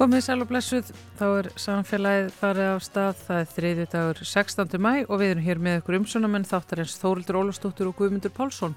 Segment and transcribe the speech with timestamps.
[0.00, 4.78] Komið sæl og blessuð, þá er samfélagið farið af stað, það er þriðju dagur 16.
[4.80, 8.72] mæ og við erum hér með ykkur umsönamenn þáttar eins Þórildur Ólastóttur og Guðmundur Pálsson.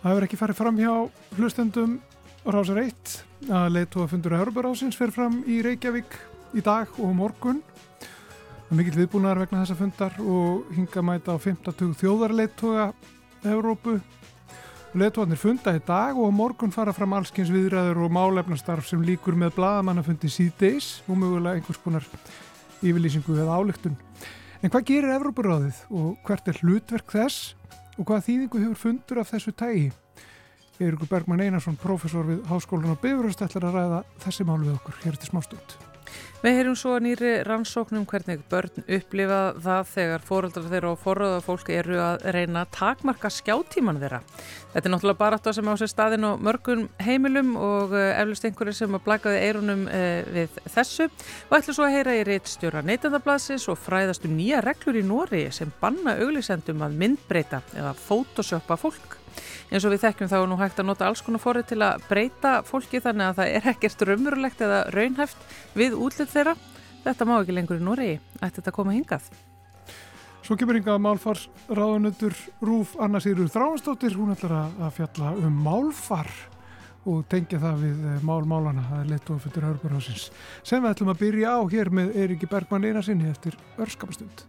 [0.00, 0.90] Það hefur ekki farið fram hjá
[1.38, 1.94] hlustendum
[2.42, 3.14] Rásar 1
[3.60, 6.18] að leitu að fundur að Hörburásins fer fram í Reykjavík
[6.58, 7.62] í dag og morgun.
[8.02, 12.90] Það er mikill viðbúnaðar vegna þessa fundar og hinga mæta á 50 þjóðarleituga
[13.46, 14.00] Európu
[14.98, 19.54] Letuarnir funda í dag og morgun fara fram allskynns viðræður og málefnastarf sem líkur með
[19.58, 22.06] bladamannafundi síðdeis og mögulega einhvers konar
[22.82, 23.94] yfirlýsingu eða álygtun.
[24.58, 27.52] En hvað gerir Evrópuráðið og hvert er hlutverk þess
[27.96, 29.90] og hvað þýðingu hefur fundur af þessu tægi?
[30.78, 35.04] Eirikur Bergman Einarsson, professor við Háskólan og Bifuröst ætlar að ræða þessi mál við okkur
[35.04, 35.87] hér til smástund.
[36.38, 41.72] Við heyrum svo nýri rannsóknum hvernig börn upplifa það þegar fóröldrar þeirra og forröða fólk
[41.74, 44.20] eru að reyna að takmarka skjáttíman þeirra.
[44.70, 48.46] Þetta er náttúrulega bara þetta sem á sér staðin og mörgum heimilum og eh, eflust
[48.46, 51.10] einhverju sem að blakaði eirunum eh, við þessu.
[51.48, 55.48] Og ætlum svo að heyra í reittstjóra neytandablasins og fræðast um nýja reglur í Nóri
[55.50, 59.17] sem banna auglísendum að myndbreyta eða fótosjöpa fólk.
[59.70, 62.54] En svo við þekkjum þá nú hægt að nota alls konar forrið til að breyta
[62.66, 66.56] fólki þannig að það er ekkert raunverulegt eða raunhæft við útlitt þeirra.
[67.04, 68.18] Þetta má ekki lengur í Noregi.
[68.40, 69.30] Ætti þetta að koma hingað?
[70.48, 74.16] Svo kemur hingað málfars ráðunötur Rúf Anna Sýrur Þráinsdóttir.
[74.16, 76.30] Hún ætlar að fjalla um málfar
[77.08, 78.86] og tengja það við eh, málmálana.
[78.90, 80.28] Það er leitt og fyrir Hörburhásins.
[80.64, 84.46] Sem við ætlum að byrja á hér með Eiríki Bergman Einarsinni eftir örskapastund.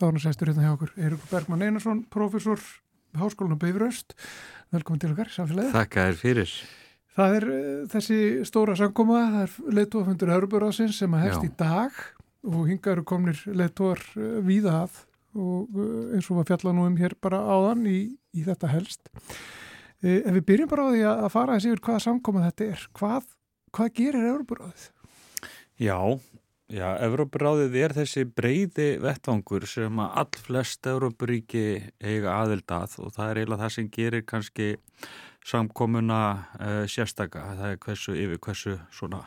[0.00, 4.14] Þá er hann sestur hérna hjá okkur Eirikur Bergman Einarsson, professor við Háskólan og Beifröst.
[4.72, 5.74] Velkomin til okkar, samfélagið.
[5.74, 6.54] Þakka þér fyrir.
[7.18, 11.50] Það er uh, þessi stóra sangkoma, það er leittóafundur Hörburásins sem að hefst Já.
[11.50, 12.00] í dag
[12.48, 14.96] og hinga eru komnir leittóar uh, eh, víða að
[15.36, 17.98] og uh, eins og var fjalla nú um hér bara áðan í,
[18.32, 19.12] í þetta helst.
[20.00, 23.28] Ef við byrjum bara á því að fara að séu hvaða samkoma þetta er, hvað,
[23.76, 24.86] hvað gerir Hörburáðið?
[25.76, 25.98] Já,
[26.70, 31.62] Já, Evrópuráðið er þessi breyði vettvangur sem að all flest Evrópuríki
[31.98, 34.68] eiga aðildað og það er eiginlega það sem gerir kannski
[35.50, 37.42] samkomuna uh, sérstaka.
[37.58, 39.24] Það er hversu yfir hversu svona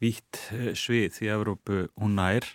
[0.00, 2.48] vítt uh, svið í Evrópu hún nær.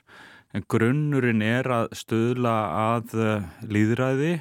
[0.50, 2.56] En grunnurinn er að stöðla
[2.88, 4.34] að uh, líðræði,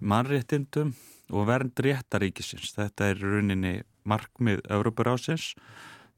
[0.00, 0.94] mannréttindum
[1.36, 2.72] og vernd réttaríkisins.
[2.80, 3.76] Þetta er rauninni
[4.08, 5.52] markmið Evrópuráðsins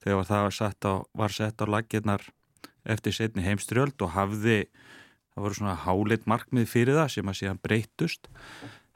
[0.06, 2.30] þegar það var sett á, á laginnar
[2.84, 4.64] eftir setni heimstrjöld og hafði,
[5.34, 8.28] það voru svona hálit markmið fyrir það sem að síðan breytust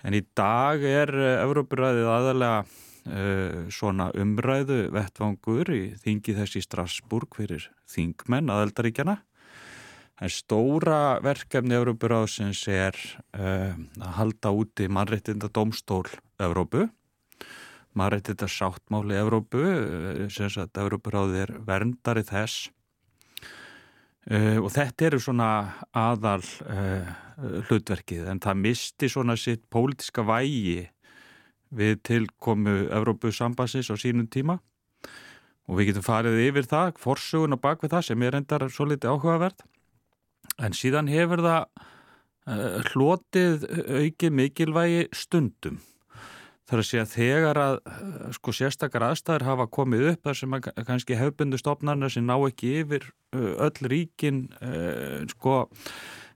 [0.06, 1.10] en í dag er
[1.42, 9.18] Európuræðið eh, aðalega uh, svona umræðu vettvangur í þingi þessi Strasburg fyrir þingmenn aðeldaríkjana
[10.18, 12.98] en stóra verkefni Európuræðsins er
[13.38, 16.06] uh, að halda úti mannreitinda domstól
[16.38, 16.86] Európu
[17.98, 19.62] mannreitinda sáttmáli Európu
[20.30, 22.68] sem sagt Európuræðið er verndari þess
[24.28, 25.48] Uh, og þetta eru svona
[25.96, 27.06] aðal uh,
[27.68, 30.82] hlutverkið en það misti svona sitt pólitiska vægi
[31.72, 34.58] við tilkomu Evrópusambansins á sínum tíma.
[35.68, 39.14] Og við getum farið yfir það, forsögun og bakvið það sem er endar svo litið
[39.14, 39.64] áhugavert.
[40.60, 41.64] En síðan hefur það
[42.48, 43.64] uh, hlotið
[44.02, 45.80] aukið mikilvægi stundum
[46.68, 50.68] þar að segja þegar að eh, sko sérstakar aðstæður hafa komið upp þar sem að
[50.88, 55.62] kannski hefbundu stopnarna sem ná ekki yfir eh, öll ríkin uh, sko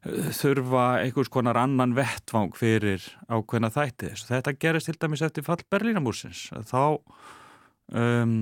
[0.02, 4.10] þurfa einhvers konar annan vettvang fyrir ákveðna þætti.
[4.26, 6.48] Þetta gerist til dæmis eftir fall Berlínamúsins.
[6.66, 6.98] Þá
[7.92, 8.34] um,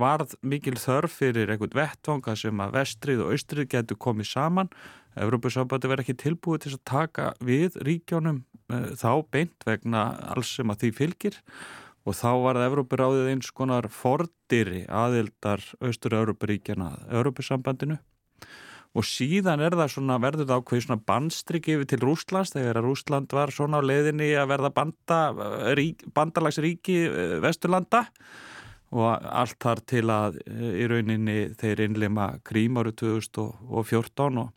[0.00, 4.72] varð mikil þörf fyrir einhvern vettvanga sem að vestrið og austrið getur komið saman.
[5.20, 10.72] Európa-sambandi verði ekki tilbúið til að taka við ríkjónum uh, þá beint vegna alls sem
[10.72, 11.40] að því fylgir.
[12.02, 18.00] Og þá var það Európa-ráðið eins konar fordýri aðildar austur-Európa-ríkjana Európa-sambandinu
[18.92, 22.88] og síðan er það svona, verður það ákveð svona bandstrygg yfir til Rúslands þegar að
[22.90, 25.20] Rúsland var svona á leiðinni að verða banda,
[25.78, 28.02] rík, bandalagsríki uh, vesturlanda
[28.92, 34.50] og allt þar til að uh, í rauninni þeir innleima krím árið 2014 og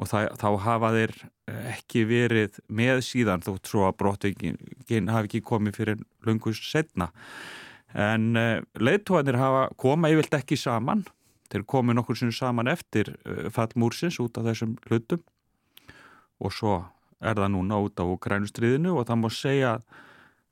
[0.00, 5.28] og það, þá hafa þeir eh, ekki verið með síðan þótt svo að brottingin hafi
[5.28, 7.10] ekki komið fyrir lungus setna
[7.92, 11.04] en eh, leittóanir hafa koma yfirlt ekki saman.
[11.52, 15.20] Þeir komið nokkur sinu saman eftir uh, fall múrsins út af þessum hlutum.
[16.40, 16.78] Og svo
[17.20, 19.82] er það núna út á grænustriðinu og það má segja að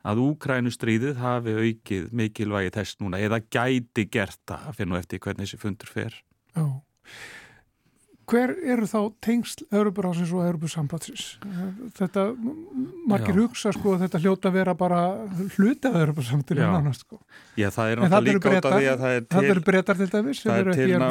[0.01, 5.61] Úkrænustríðið hafi aukið mikilvægi þess núna eða gæti gert það að finna eftir hvernig þessi
[5.61, 6.17] fundur fer.
[6.57, 6.65] Já.
[8.31, 11.25] Hver eru þá tengsl Európarásins og Európusambatsins?
[11.99, 12.29] Þetta,
[13.11, 13.41] margir Já.
[13.41, 15.01] hugsa sko að þetta hljóta vera bara
[15.57, 17.19] hluti af Európusamtinu nánast sko.
[17.59, 19.33] Já, það er náttúrulega líka át af því að það er til...
[19.35, 20.43] Það eru breytar til dæmis?
[20.45, 21.09] Það er til ná,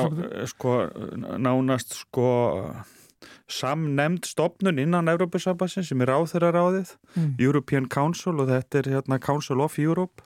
[0.54, 0.78] sko,
[1.50, 2.30] nánast sko
[3.50, 7.30] samnemnd stopnun innan Európusambatsins sem er áþurraráðið, mm.
[7.42, 10.24] European Council og þetta er hérna Council of Europe.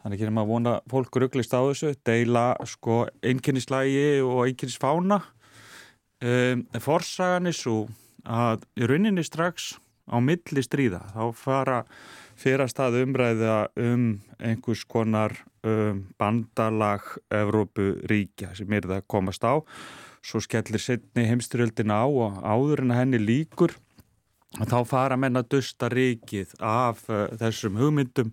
[0.00, 5.20] Þannig að maður vona fólk rugglist á þessu, deila sko einnkynnislægi og einnkynnisfána
[6.20, 7.86] Um, forsagan er svo
[8.28, 9.70] að í rauninni strax
[10.04, 11.78] á milli stríða þá fara
[12.36, 14.02] fyrir að stað umræða um
[14.36, 15.32] einhvers konar
[15.64, 19.64] um, bandalag Evrópuríkja sem er það að komast á
[20.24, 23.74] svo skellir setni heimstyrjöldin á og áður en henni líkur
[24.58, 28.32] þá fara menna dusta ríkið af uh, þessum hugmyndum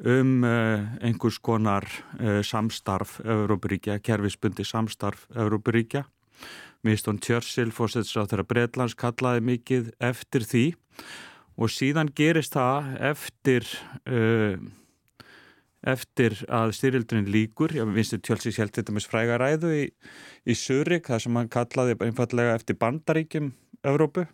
[0.00, 1.86] um uh, einhvers konar
[2.20, 6.06] uh, samstarf Evrópuríkja, kerfisbundi samstarf Evrópuríkja.
[6.84, 10.64] Winston Churchill fórsetsra þegar Breitlands kallaði mikið eftir því
[11.60, 13.66] og síðan gerist það eftir
[15.86, 19.84] eftir að styrjaldurinn líkur já, Winston Churchill held þetta með frægaræðu í,
[20.44, 23.52] í Surik, það sem hann kallaði einfallega eftir bandaríkjum
[23.86, 24.26] Evrópu,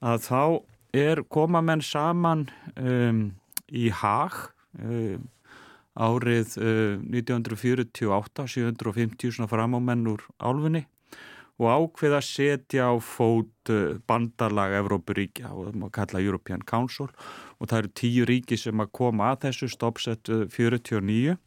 [0.00, 0.42] að þá
[0.96, 2.46] er koma menn saman
[2.80, 3.26] um,
[3.68, 4.38] í Haag
[4.80, 5.26] um,
[5.98, 10.86] árið uh, 1948 750 svona framámenn úr álfunni
[11.58, 17.08] og ákveð að setja á fót uh, bandarlag Evrópuríkja og það má kalla European Council
[17.58, 21.38] og það eru tíu ríki sem að koma að þessu stoppsett 49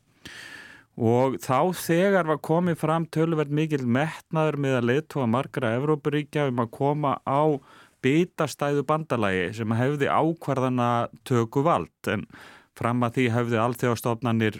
[1.02, 6.60] og þá þegar var komið fram tölverð mikil metnaður með að leittóa margra Evrópuríkja um
[6.66, 7.56] að koma á
[8.04, 10.90] bitastæðu bandalagi sem hefði ákvarðana
[11.28, 12.26] töku vald en
[12.78, 14.60] fram að því hefði alþjóðstofnanir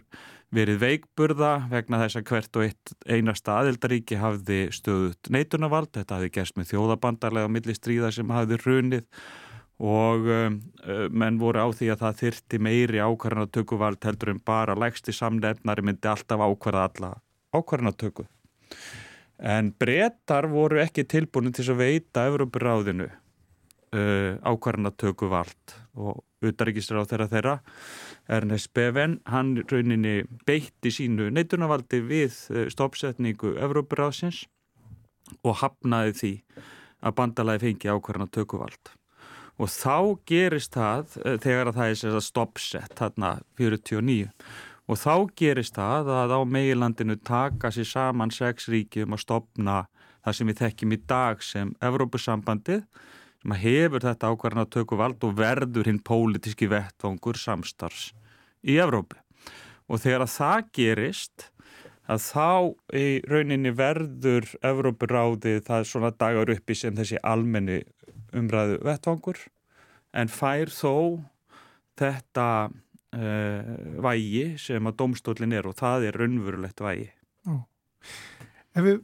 [0.52, 6.58] verið veikburða vegna þess að hvert og einasta aðildaríki hafði stöðut neitunavald, þetta hafði gerst
[6.60, 9.06] með þjóðabandarlega og millistríða sem hafði runið
[9.82, 14.78] og um, uh, menn voru á því að það þyrti meiri ákvarðanatökuvald heldur en bara
[14.78, 17.14] lægsti samnefnari myndi alltaf ákvarða alla
[17.56, 18.28] ákvarðanatöku.
[19.42, 27.30] En brettar voru ekki tilbúin til að veita Európuráðinu uh, ákvarðanatökuvald og utaríkisra á þeirra
[27.32, 27.56] þeirra
[28.30, 34.46] Ernest Beven, hann rauninni beitti sínu neitunarvaldi við eh, stoppsetningu Evrópuráðsins
[35.44, 36.34] og hafnaði því
[37.02, 38.92] að bandalagi fengi ákvarðan tökuvald.
[39.62, 44.30] Og þá gerist það eh, þegar að það er stoppsett, þarna 49,
[44.92, 49.78] og þá gerist það að á meilandinu taka sér saman sex ríki um að stopna
[50.22, 52.84] það sem við þekkjum í dag sem Evrópusambandið,
[53.42, 58.12] sem hefur þetta ákvarðan að tökuvald og verður hinn pólitíski vettvangur samstarfs
[58.62, 59.18] í Evrópu
[59.92, 61.48] og þegar að það gerist
[62.12, 62.50] að þá
[62.98, 67.82] í rauninni verður Evrópuráðið það svona dagar uppi sem þessi almenni
[68.38, 69.42] umræðu vettvangur
[70.18, 70.94] en fær þó
[72.00, 77.10] þetta uh, vægi sem að domstólinn er og það er raunverulegt vægi.
[77.48, 77.64] Ó.
[78.76, 79.02] Ef við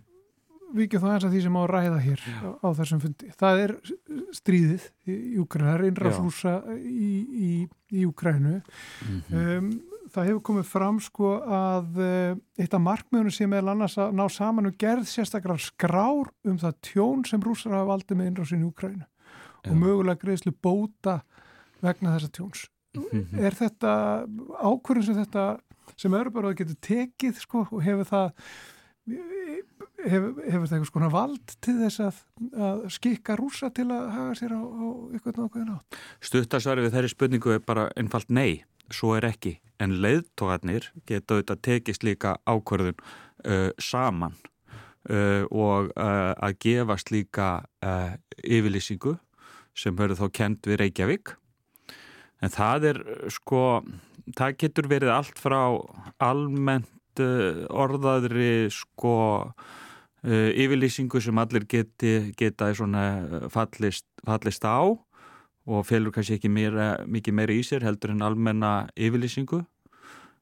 [0.75, 3.29] vikið það eins að því sem á að ræða hér á, á þessum fundi.
[3.39, 3.73] Það er
[4.35, 7.11] stríðið í Úkræna, það er innraflúsa í,
[7.47, 7.51] í,
[7.93, 8.55] í Úkrænu.
[8.57, 9.43] Mm -hmm.
[9.57, 9.69] um,
[10.13, 14.25] það hefur komið fram sko að uh, eitt af markmiðunum sem er annars að ná
[14.31, 18.69] saman og gerð sérstaklega skrár um það tjón sem rúsar hafa valdið með innrásin í
[18.69, 19.05] Úkrænu
[19.67, 21.21] og mögulega greiðslu bóta
[21.83, 22.67] vegna þessa tjóns.
[22.95, 23.39] Mm -hmm.
[23.45, 23.91] Er þetta
[24.63, 25.59] ákvörðum sem þetta
[25.95, 28.31] sem eru bara að geta tekið sko og hefur það
[30.05, 32.23] hefur, hefur það eitthvað svona vald til þess að,
[32.69, 34.87] að skikka rúsa til að hafa sér á, á
[35.17, 36.01] ykkur nákvæðin átt?
[36.29, 38.63] Stuttasvari við þeirri spurningu er bara einfalt nei,
[38.93, 44.37] svo er ekki en leiðtógarnir geta auðvitað tekist líka ákvörðun uh, saman
[45.09, 47.49] uh, og uh, að gefast líka
[47.85, 48.13] uh,
[48.43, 49.17] yfirlýsingu
[49.77, 51.35] sem verður þá kent við Reykjavík
[52.41, 53.01] en það er
[53.33, 53.63] sko
[54.37, 55.61] það getur verið allt frá
[56.23, 59.17] almennt uh, orðaðri sko
[60.27, 64.83] uh, yfirlýsingu sem allir geti, geta uh, fallist, fallist á
[65.67, 69.63] og felur kannski ekki meira, mikið meira í sér heldur en almenna yfirlýsingu.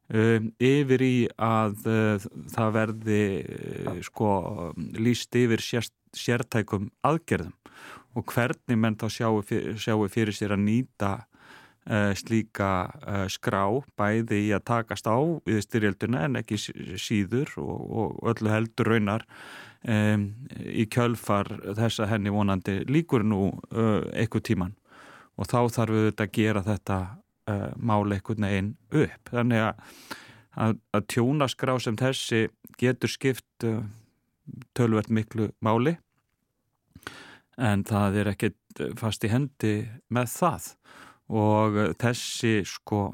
[0.05, 4.31] Um, yfir í að uh, það verði uh, sko
[5.01, 7.55] líst yfir sér, sértækum aðgerðum
[8.15, 9.41] og hvernig menn þá sjáu
[9.81, 11.15] sjáu fyrir sér að nýta
[11.85, 17.83] Uh, slíka uh, skrá bæði í að takast á við styrjölduna en ekki síður og,
[17.85, 19.25] og öllu heldur raunar
[19.87, 20.25] um,
[20.65, 24.75] í kjölfar þess að henni vonandi líkur nú uh, eitthvað tíman
[25.35, 26.99] og þá þarf við þetta að gera þetta
[27.51, 28.71] uh, máli einhvern veginn
[29.03, 29.31] upp.
[29.31, 29.91] Þannig að,
[30.65, 32.41] að, að tjónaskrá sem þessi
[32.79, 33.81] getur skipt uh,
[34.77, 35.97] tölvert miklu máli.
[37.55, 39.75] En það er ekkert fast í hendi
[40.11, 40.71] með það.
[41.35, 43.09] Og þessi sko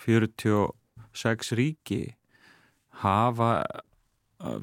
[0.00, 2.02] 46 ríki
[3.02, 3.50] hafa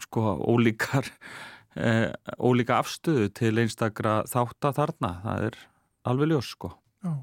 [0.03, 1.07] sko ólíkar
[1.77, 5.59] eh, ólíka afstöðu til einstakra þátt að þarna, það er
[6.07, 6.71] alveg ljós sko.
[7.05, 7.13] Já.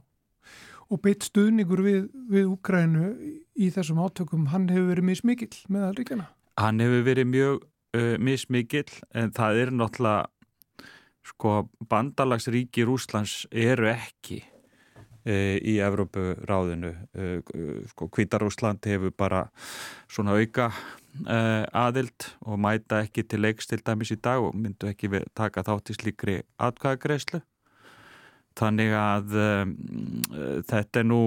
[0.92, 3.10] Og beitt stuðningur við, við Úkrænu
[3.56, 6.26] í þessum átökum, hann hefur verið mismikill með það ríkjana?
[6.60, 7.62] Hann hefur verið mjög
[7.96, 10.28] uh, mismikill en það er náttúrulega
[11.24, 11.54] sko
[11.88, 14.42] bandalagsríki Rúslands eru ekki
[15.24, 16.92] í Evrópuráðinu.
[17.16, 17.38] Uh,
[17.92, 19.46] sko Kvítarúsland hefur bara
[20.10, 24.90] svona auka uh, aðild og mæta ekki til leiks til dæmis í dag og myndu
[24.90, 27.40] ekki taka þátt í slíkri atkvæðagreyslu
[28.58, 29.74] þannig að um,
[30.68, 31.22] þetta er nú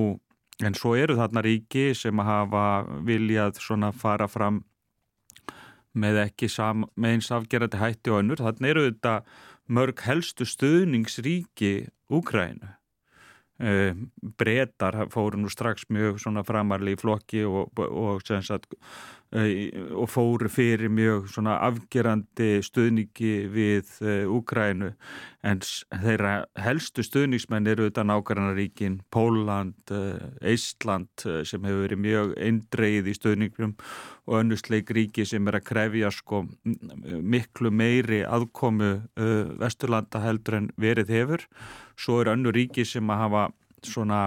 [0.64, 4.64] en svo eru þarna ríki sem hafa viljað svona fara fram
[5.98, 8.42] með ekki sam, með eins afgerandi hætti og önnur.
[8.42, 9.14] Þannig eru þetta
[9.74, 11.76] mörg helstu stuðningsríki
[12.14, 12.77] Úkrænu
[14.38, 18.78] breytar fóru nú strax mjög framarli í flokki og, og, sagt,
[19.28, 24.94] og fóru fyrir mjög afgerandi stuðningi við uh, Úkrænu
[25.44, 25.60] en
[25.92, 29.92] þeirra helstu stuðningsmenn eru auðvitað nákvæmnaríkin Póland,
[30.42, 33.76] Eistland sem hefur verið mjög eindreið í stuðningum
[34.28, 38.92] og önnusleik ríki sem er að krefja sko miklu meiri aðkomu
[39.60, 41.48] Vesturlanda heldur en verið hefur.
[42.00, 43.48] Svo er önnu ríki sem að hafa
[43.88, 44.22] svona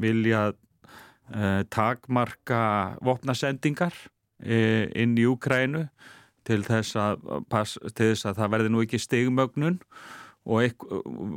[0.00, 0.54] viljað
[1.34, 2.62] uh, takmarka
[3.02, 3.94] vopnasendingar
[4.40, 5.84] inn í Úkrænu
[6.48, 9.80] til þess að, pass, til þess að það verði nú ekki stigmögnun
[10.48, 10.84] og,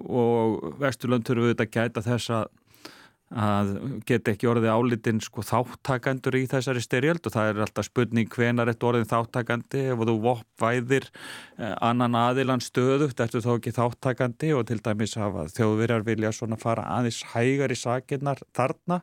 [0.07, 2.51] og Vesturlund þurfum við þetta gæta þess að
[3.33, 3.71] að
[4.05, 8.69] geta ekki orðið álitinn sko þáttakandur í þessari styrjöld og það er alltaf spurning hvenar
[8.69, 14.67] þetta orðin þáttakandi ef þú voppvæðir eh, annan aðilan stöðugt ertu þá ekki þáttakandi og
[14.69, 19.01] til dæmis hafa þjóðverjar vilja svona fara aðeins hægar í sakinnar þarna.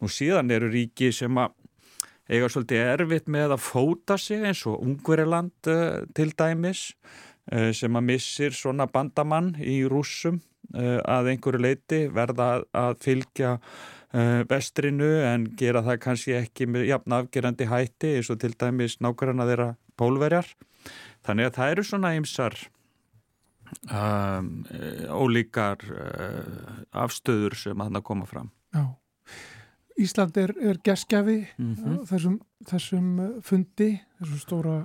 [0.00, 1.52] Nú síðan eru ríki sem að
[2.28, 6.90] eiga svolítið erfitt með að fóta sig eins og Ungveriland eh, til dæmis
[7.52, 10.42] eh, sem að missir svona bandamann í rúsum
[10.76, 13.54] Eh, að einhverju leiti verða að fylgja
[14.12, 18.98] eh, vestrinu en gera það kannski ekki með jafn afgerandi hætti eins og til dæmis
[19.00, 20.50] nákvæmna þeirra pólverjar.
[21.24, 22.58] Þannig að það eru svona ymsar
[23.88, 24.50] um,
[25.12, 28.52] ólíkar uh, afstöður sem að það koma fram.
[28.76, 28.84] Já.
[29.98, 32.00] Ísland er, er geskjafi mm -hmm.
[32.06, 32.40] þessum,
[32.70, 33.08] þessum
[33.42, 33.90] fundi,
[34.20, 34.78] þessum stóra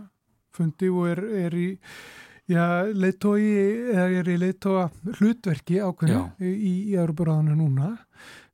[0.54, 1.68] fundi og er, er í
[2.44, 6.50] Já, ég er í leittóa hlutverki ákveðinu í,
[6.92, 7.94] í Európaráðinu núna.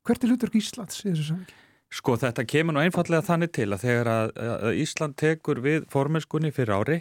[0.05, 1.55] Hvert er hlutverk Íslands í þessu samviki?
[1.89, 6.51] Sko þetta kemur nú einfallega þannig til að þegar að, að Ísland tekur við formenskunni
[6.53, 6.99] fyrir ári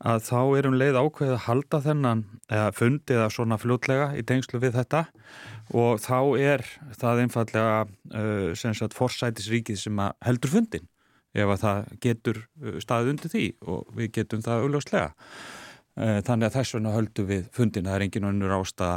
[0.00, 4.62] að þá erum leið ákveðið að halda þennan eða fundið að svona fljótlega í tengslu
[4.64, 5.04] við þetta
[5.72, 6.64] og þá er
[6.98, 10.88] það einfallega uh, sem sagt forsætisríkið sem heldur fundin
[11.34, 15.12] ef að það getur uh, staðið undir því og við getum það auðljóslega.
[15.94, 18.94] Eh, þannig að þess vegna höldum við fundin, það er engin önnur ástæða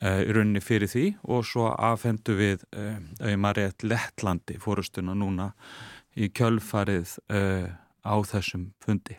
[0.00, 5.52] eh, í rauninni fyrir því og svo afhendu við auðvitað rétt Lettlandi fórustuna núna
[6.16, 7.68] í kjölfarið uh,
[8.02, 9.18] á þessum fundi.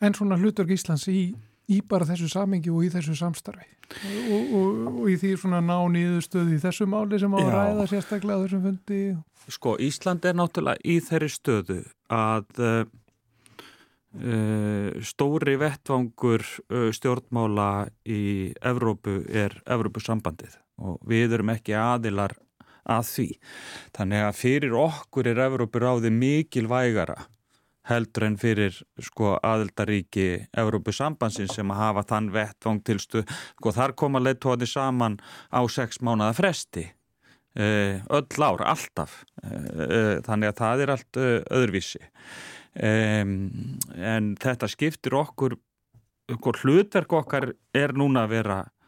[0.00, 1.34] En svona hlutverk Íslands í,
[1.70, 3.66] í bara þessu samengi og í þessu samstarfi
[4.30, 7.86] og, og, og í því svona ná nýðustöði í þessu máli sem á að ræða
[7.92, 9.02] sérstaklega þessum fundi?
[9.50, 11.78] Sko Ísland er náttúrulega í þeirri stöðu
[12.12, 12.84] að uh,
[15.06, 17.70] stóri vettvangur uh, stjórnmála
[18.06, 18.22] í
[18.60, 22.34] Evrópu er Evrópusambandið og við erum ekki aðilar
[22.90, 23.28] að því.
[23.96, 27.18] Þannig að fyrir okkur er Evrópuráði mikil vægara
[27.90, 30.28] heldur en fyrir sko aðildaríki
[30.62, 33.24] Evrópusambansin sem að hafa þann vettvang til stu,
[33.58, 35.18] sko þar koma leittóði saman
[35.50, 36.86] á sex mánuða fresti
[37.58, 39.22] uh, öll ár, alltaf.
[39.40, 42.02] Þannig að það er allt öðruvísi.
[42.80, 45.56] En þetta skiptir okkur,
[46.30, 48.79] okkur hlutverk okkar er núna að vera eh,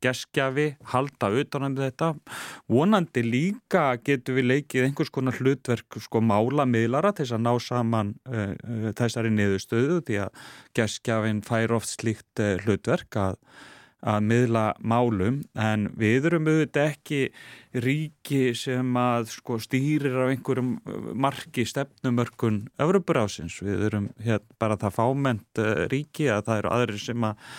[0.00, 2.14] geskjafi, halda utanum þetta,
[2.72, 7.52] vonandi líka getur við leikið einhvers konar hlutverk sko mála miðlara til þess að ná
[7.60, 10.46] saman eh, eh þessari niðurstöðu því að
[10.78, 13.36] geskjafin fær oft slíkt eh, hlutverk að
[14.06, 17.20] að miðla málum en við erum auðvitað ekki
[17.82, 23.58] ríki sem að sko, stýrir á einhverjum uh, marki stefnumörkun Öfrubrásins.
[23.64, 27.50] Við erum hér bara það fáment uh, ríki að það eru aðri sem að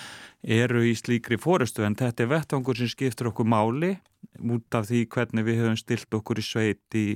[0.44, 3.96] eru í slíkri fórustu en þetta er vettvangur sem skiptur okkur máli
[4.40, 7.08] út af því hvernig við höfum stilt okkur í sveit í,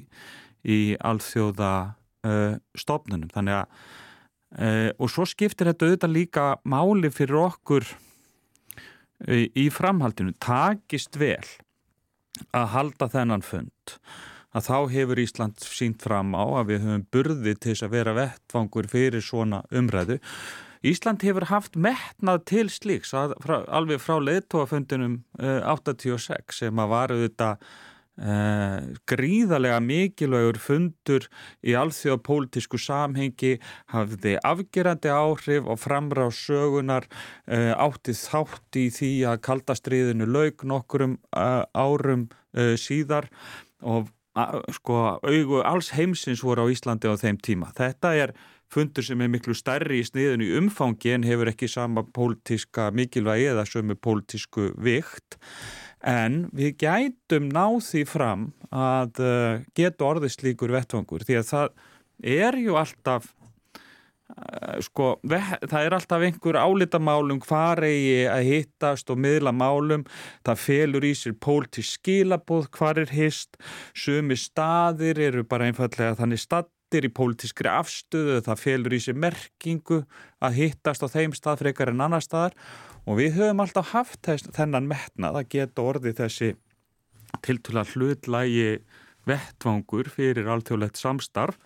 [0.63, 1.73] í alþjóða
[2.27, 3.31] uh, stofnunum.
[3.31, 3.77] Þannig að
[4.59, 10.35] uh, og svo skiptir þetta auðvitað líka máli fyrir okkur uh, í framhaldinu.
[10.43, 11.39] Takist vel
[12.51, 13.97] að halda þennan fund
[14.53, 18.13] að þá hefur Ísland sínt fram á að við höfum burði til þess að vera
[18.17, 20.19] vettfangur fyrir svona umræðu
[20.83, 27.49] Ísland hefur haft metnað til slíks alveg frá leðtóafundinum uh, 86 sem að varu þetta
[27.55, 31.29] uh, gríðarlega mikilvægur fundur
[31.63, 33.53] í alþjóða pólitísku samhengi
[33.95, 40.67] hafði afgerandi áhrif og framra á sögunar uh, átti þátt í því að kaldastriðinu laug
[40.67, 42.27] nokkurum árum
[42.77, 43.31] síðar
[43.81, 44.11] og
[44.73, 47.69] sko augu alls heimsins voru á Íslandi á þeim tíma.
[47.77, 48.33] Þetta er
[48.73, 53.51] fundur sem er miklu stærri í sniðinu í umfangi en hefur ekki sama pólitíska mikilvægi
[53.53, 55.37] eða sömu pólitísku vikt.
[56.03, 61.79] En við gætum náð því fram að uh, geta orðislíkur vettvangur því að það
[62.33, 63.29] er ju alltaf
[64.33, 70.03] uh, sko, það er alltaf einhver álitamálum hvar eigi að hittast og miðla málum,
[70.43, 73.55] það felur í sér pólitísk skilabóð hvar er hist,
[73.95, 79.15] sömu staðir eru bara einfallega þannig stað áttir í pólitískri afstöðu, það felur í sig
[79.17, 80.03] merkingu
[80.43, 82.53] að hittast á þeim stað frekar en annar staðar.
[83.09, 86.51] Og við höfum alltaf haft þess, þennan metnað að geta orðið þessi
[87.41, 88.67] tiltúrlega hlutlægi
[89.25, 91.57] vettvangur fyrir alþjóðlegt samstarf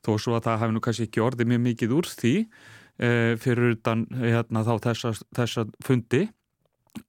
[0.00, 3.10] þó svo að það hefur nú kannski ekki orðið mjög mikið úr því e,
[3.42, 6.24] fyrir utan hérna, þá þessa, þessa fundi.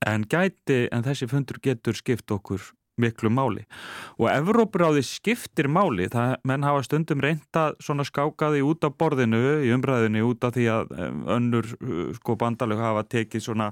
[0.03, 3.65] En, gæti, en þessi fundur getur skipt okkur miklu máli.
[4.19, 9.73] Og Evrópuráði skiptir máli það menn hafa stundum reynda svona skákaði út af borðinu í
[9.75, 10.93] umræðinu út af því að
[11.37, 13.71] önnur uh, sko bandalög hafa tekið svona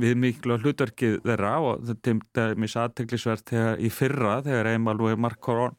[0.00, 5.74] við miklu hlutverkið þeirra og þetta er mjög aðteglisvert þegar í fyrra þegar Emmanuel Macron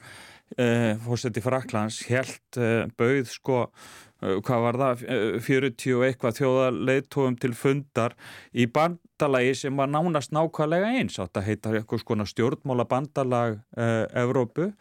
[0.58, 5.02] eh, fórstætti Fraklands helt eh, bauð sko Eh, hvað var það,
[5.46, 8.16] 40 og eitthvað þjóðarleitóum til fundar
[8.54, 14.06] í bandalagi sem var nánast nákvæmlega eins, átt að heita eitthvað svona stjórnmála bandalag uh,
[14.18, 14.72] Evrópu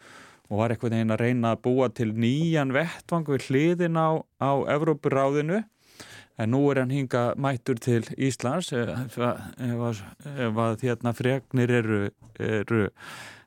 [0.47, 4.51] og var eitthvað einn að reyna að búa til nýjan vettvang við hliðin á, á
[4.77, 5.63] Evrópuráðinu.
[6.37, 8.69] En nú er hann hinga mættur til Íslands.
[8.77, 12.01] Ef, ef, að hérna fregnir eru,
[12.37, 12.83] eru,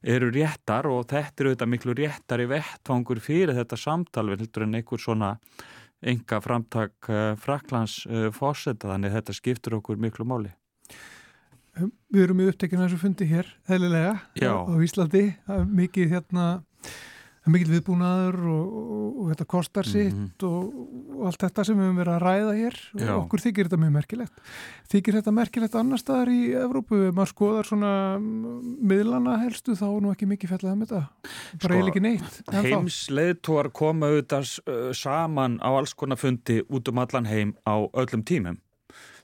[0.03, 4.67] eru réttar og þetta eru þetta miklu réttar í vettvangur fyrir þetta samtal við heldur
[4.67, 5.37] en einhver svona
[6.01, 10.53] enga framtak uh, Fraklands uh, fórseta þannig þetta skiptur okkur miklu máli.
[12.11, 15.23] Við erum í upptekinu þessu fundi hér, heililega, á Íslandi,
[15.71, 16.47] mikið hérna
[17.49, 20.45] mikil viðbúnaður og, og, og þetta kostar sitt mm -hmm.
[20.45, 22.77] og, og allt þetta sem við höfum verið að ræða hér.
[23.01, 23.11] Já.
[23.15, 24.43] og okkur þykir þetta mjög merkilegt.
[24.93, 30.01] Þykir þetta merkilegt annar staðar í Evrópu, ef maður skoðar svona miðlana helstu þá er
[30.05, 34.93] nú ekki mikið fellað um þetta, bara sko, eiginlega ekki neitt Heimsleðtúar koma auðvitað uh,
[34.93, 38.61] saman á alls konar fundi út um allan heim á öllum tímum.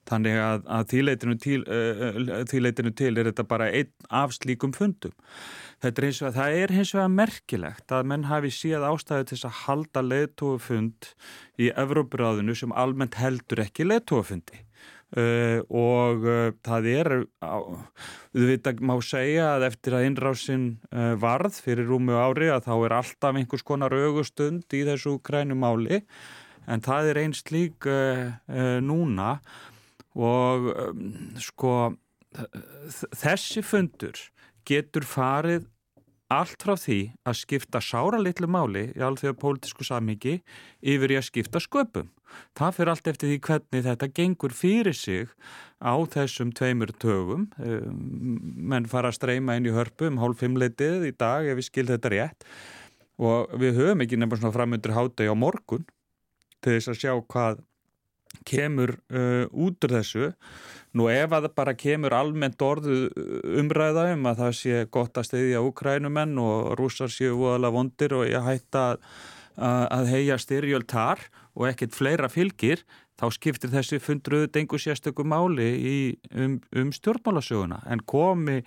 [0.07, 5.13] Þannig að, að þýleitinu til, uh, uh til er þetta bara einn af slíkum fundum
[5.89, 9.59] er að það er eins og að merkilegt að menn hafi síðan ástæði til að
[9.65, 11.11] halda leðtófund
[11.63, 14.63] í Evrópuráðinu sem almennt heldur ekki leðtófundi
[15.17, 17.13] uh, og uh, það er
[18.37, 22.67] við veit að má segja að eftir að innrásin uh, varð fyrir rúmu ári að
[22.69, 26.03] þá er alltaf einhvers konar augustund í þessu grænumáli
[26.67, 27.87] en það er eins lík
[28.83, 29.37] núna.
[30.19, 31.05] Og um,
[31.39, 31.75] sko
[33.15, 34.19] þessi fundur
[34.67, 35.69] getur farið
[36.33, 40.41] allt frá því að skipta sára litlu máli í alþjóða pólitísku samhengi
[40.83, 42.09] yfir í að skipta sköpum.
[42.59, 45.31] Það fyrir allt eftir því hvernig þetta gengur fyrir sig
[45.79, 47.47] á þessum tveimur tögum.
[47.57, 51.87] Menn fara að streyma inn í hörpu um hálf fimmleitið í dag ef við skil
[51.93, 52.49] þetta rétt
[53.23, 55.87] og við höfum ekki nefnast svona framundur hátegi á morgun
[56.61, 57.63] til þess að sjá hvað
[58.47, 60.33] kemur uh, út úr þessu.
[60.97, 63.07] Nú ef að bara kemur almennt orðu
[63.61, 68.29] umræða um að það sé gott að steyðja úkrænumenn og rússar séu voðalega vondir og
[68.31, 69.03] ég hætta að,
[69.93, 72.85] að heia styrjöld þar og ekkert fleira fylgir,
[73.17, 75.99] þá skiptir þessi fundruðu dengu sérstökum máli í,
[76.37, 77.83] um, um stjórnmálasöguna.
[77.89, 78.63] En komi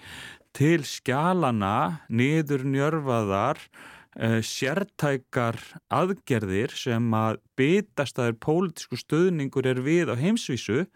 [0.57, 5.59] til skjálana niður njörfaðar uh, sértækar
[5.93, 10.87] aðgerðir sem að bitast að er pólitísku stöðningur er við á heimsvísu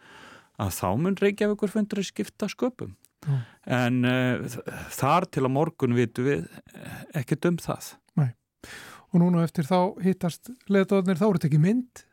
[0.61, 2.93] að þá mun Reykjavíkur fundur að skipta sköpum
[3.25, 3.43] mm.
[3.77, 4.57] en uh,
[4.93, 8.31] þar til að morgun vitu við eh, ekkert um það Nei.
[9.11, 12.03] og núna eftir þá hittast leðdóðnir þá eru þetta ekki mynd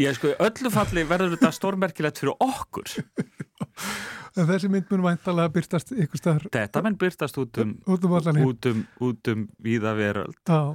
[0.00, 2.94] Ég sko, öllu falli verður þetta stórmerkilegt fyrir okkur
[4.38, 8.16] En þessi mynd mun væntalega byrtast ykkur staðar Þetta mun byrtast út um, út um
[8.48, 10.74] út um, út um víða veröld Já,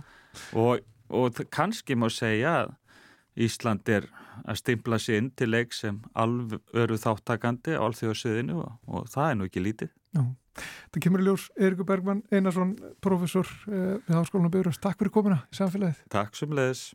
[0.54, 2.76] og, og kannski má segja að
[3.40, 4.08] Ísland er
[4.44, 9.38] að stimpla sig inn til leik sem alvöru þáttakandi á alþjóðsviðinu og, og það er
[9.40, 9.92] nú ekki lítið.
[10.18, 10.24] já.
[10.92, 14.82] Það kemur í ljós Eirikur Bergmann Einarsson, professor uh, við Háskólanum Byrjus.
[14.84, 16.02] Takk fyrir komuna í samfélagið.
[16.12, 16.90] Takk sem leiðis.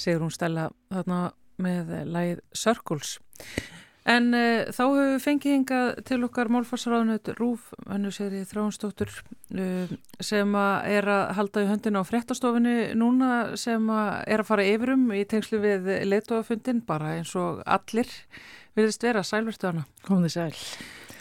[0.00, 1.20] Sigrún Stella þarna
[1.60, 3.18] með lægið Circles.
[4.08, 9.92] En uh, þá höfum við fengið hingað til okkar málfarsraðunut Rúf, hannu séri Þráhansdóttur uh,
[10.24, 14.66] sem að er að halda í höndina á fréttastofinni núna sem að er að fara
[14.70, 18.08] yfirum í tengslu við leitofundin bara eins og allir
[18.78, 19.86] virðist vera sælvertu hana.
[20.08, 20.54] Komði sæl.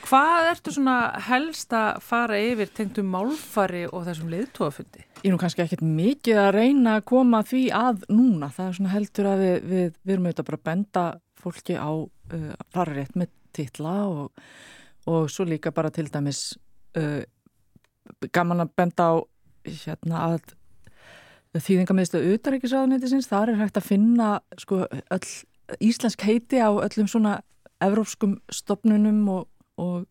[0.09, 5.03] Hvað ertu svona helst að fara yfir tengdum málfari og þessum leitofundi?
[5.21, 8.49] Ég er nú kannski ekkert mikið að reyna að koma því að núna.
[8.55, 11.03] Það er svona heldur að við, við, við erum auðvitað bara að benda
[11.43, 12.07] fólki á uh,
[12.55, 14.41] að fara rétt með titla og,
[15.13, 16.41] og svo líka bara til dæmis
[16.97, 17.21] uh,
[18.33, 19.15] gaman að benda á
[19.69, 20.55] hérna að
[21.59, 25.21] þýðingamiðstu utaríkisraðunniðisins, þar er hægt að finna sko öll
[25.85, 27.37] íslensk heiti á öllum svona
[27.85, 29.47] evrópskum stopnunum og,
[29.79, 30.03] og,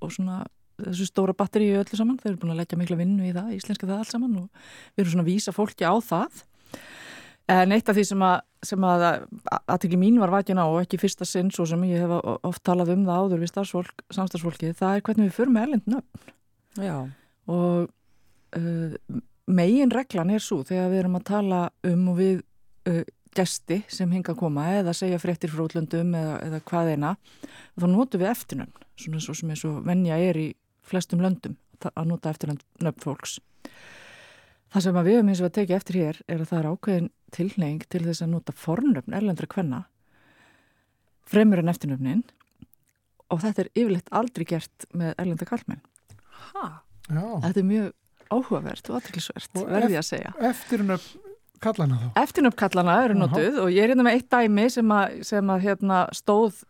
[0.00, 0.40] og svona
[0.80, 3.52] þessu stóra batteri í öllu saman, þeir eru búin að leggja mikla vinnu í það,
[3.58, 6.42] íslenska það allt saman og við erum svona að vísa fólki á það.
[7.50, 8.36] En eitt af því sem að,
[8.70, 9.04] sem að
[9.58, 12.12] aðtekli mín var vakina og ekki fyrsta sinn svo sem ég hef
[12.46, 15.90] oft talað um það áður við starfsfólk, samstagsfólki, það er hvernig við förum með erlend
[15.90, 16.36] nöfn.
[16.78, 16.96] Já.
[17.50, 17.88] og
[18.54, 22.36] uh, megin reglan er svo þegar við erum að tala um og við
[22.86, 23.02] uh,
[23.36, 27.12] gesti sem hinga að koma eða segja fréttir frá útlöndum eða, eða hvað eina
[27.78, 30.48] þá notum við eftirnöfn svona svo sem er svo venja er í
[30.86, 31.56] flestum löndum
[31.90, 33.38] að nota eftirnöfn fólks
[34.72, 37.08] það sem við höfum eins og að tekið eftir hér er að það er ákveðin
[37.36, 39.84] tilneying til þess að nota fornöfn erlendra kvenna
[41.30, 42.26] fremur en eftirnöfnin
[43.30, 45.46] og þetta er yfirleitt aldrei gert með erlenda?
[46.50, 47.26] Já.
[47.46, 47.90] þetta er mjög
[48.30, 51.04] áhugavert og aðtilsvert Og verði ég að segja Eftir hennar
[51.64, 52.08] kallana þá.
[52.22, 53.22] Eftirnöfnkallana eru Jaha.
[53.26, 56.62] notuð og ég er hérna með eitt dæmi sem að, sem að hérna, stóð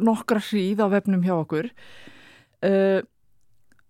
[0.00, 1.70] nokkra hríð á vefnum hjá okkur
[2.64, 3.00] uh,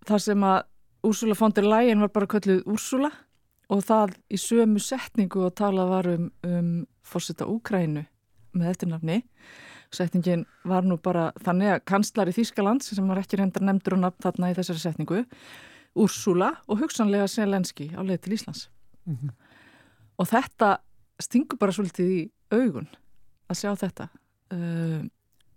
[0.09, 0.61] þar sem að
[1.01, 3.09] Úrsula von der Leyen var bara kölluð Úrsula
[3.71, 6.71] og það í sömu setningu og talað var um, um
[7.07, 8.03] fórseta Úkrænu
[8.53, 9.21] með eftirnafni
[9.91, 14.23] setningin var nú bara þannig að kanslari Þýskalands sem var ekki reyndar nefndur og nafn
[14.23, 15.23] þarna í þessari setningu
[15.99, 18.67] Úrsula og hugsanlega Selenski á leið til Íslands
[19.09, 19.31] Mhm.
[20.21, 20.75] Og þetta
[21.21, 22.21] stingur bara svolítið í
[22.55, 22.87] augun
[23.51, 24.07] að sjá þetta
[24.55, 25.01] uh,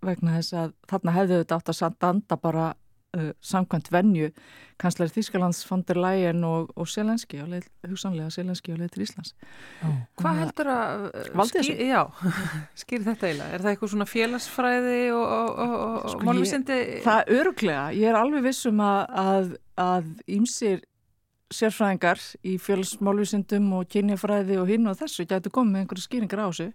[0.05, 2.65] vegna þess að þarna hefðu þetta átt að standa bara
[3.17, 4.27] uh, samkvæmt venju
[4.81, 9.31] kanslari Þýskalands von der Leyen og, og Selenski leið, hugsanlega Selenski á leið til Íslands
[9.81, 9.89] Já.
[10.21, 11.87] Hvað heldur að uh, Valdi ský- þessu?
[11.89, 12.01] Já,
[12.83, 13.51] skýr þetta eiginlega.
[13.57, 16.79] Er það eitthvað svona félagsfræði og, og, og, og Sko, málvísindi?
[17.07, 19.49] Það öruglega, ég er alveg vissum að, að,
[19.87, 20.83] að ímsir
[21.53, 26.47] sérfræðingar í fjölsmálvísindum og kynjafræði og hinn og þessu gætu komið með einhverju skýringar á
[26.49, 26.71] þessu.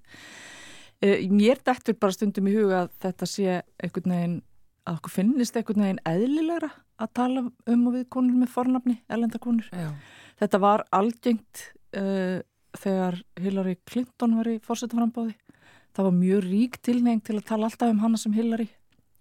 [1.01, 4.39] Eh, Mér dættur bara stundum í huga að þetta sé einhvern veginn,
[4.87, 9.71] að okkur finnist einhvern veginn eðlilegra að tala um og við konur með fornafni, erlendakonur.
[9.73, 9.91] Já.
[10.41, 12.41] Þetta var algengt uh,
[12.77, 15.35] þegar Hillary Clinton var í fórsetaframbóði.
[15.97, 18.69] Það var mjög rík tilnefing til að tala alltaf um hana sem Hillary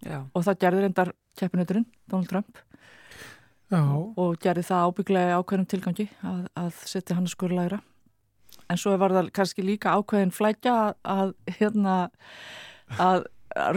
[0.06, 0.22] Já.
[0.30, 2.60] og það gerði reyndar keppinuturinn, Donald Trump
[3.70, 3.84] Já.
[3.86, 7.82] og gerði það ábygglega ákveðnum tilgangi að, að setja hann að skora lægra
[8.70, 11.96] en svo var það kannski líka ákveðin flækja að, hérna
[12.98, 13.28] að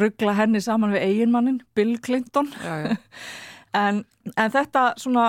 [0.01, 2.97] ruggla henni saman við eiginmannin Bill Clinton Já, já.
[3.85, 4.03] en,
[4.37, 5.27] en þetta svona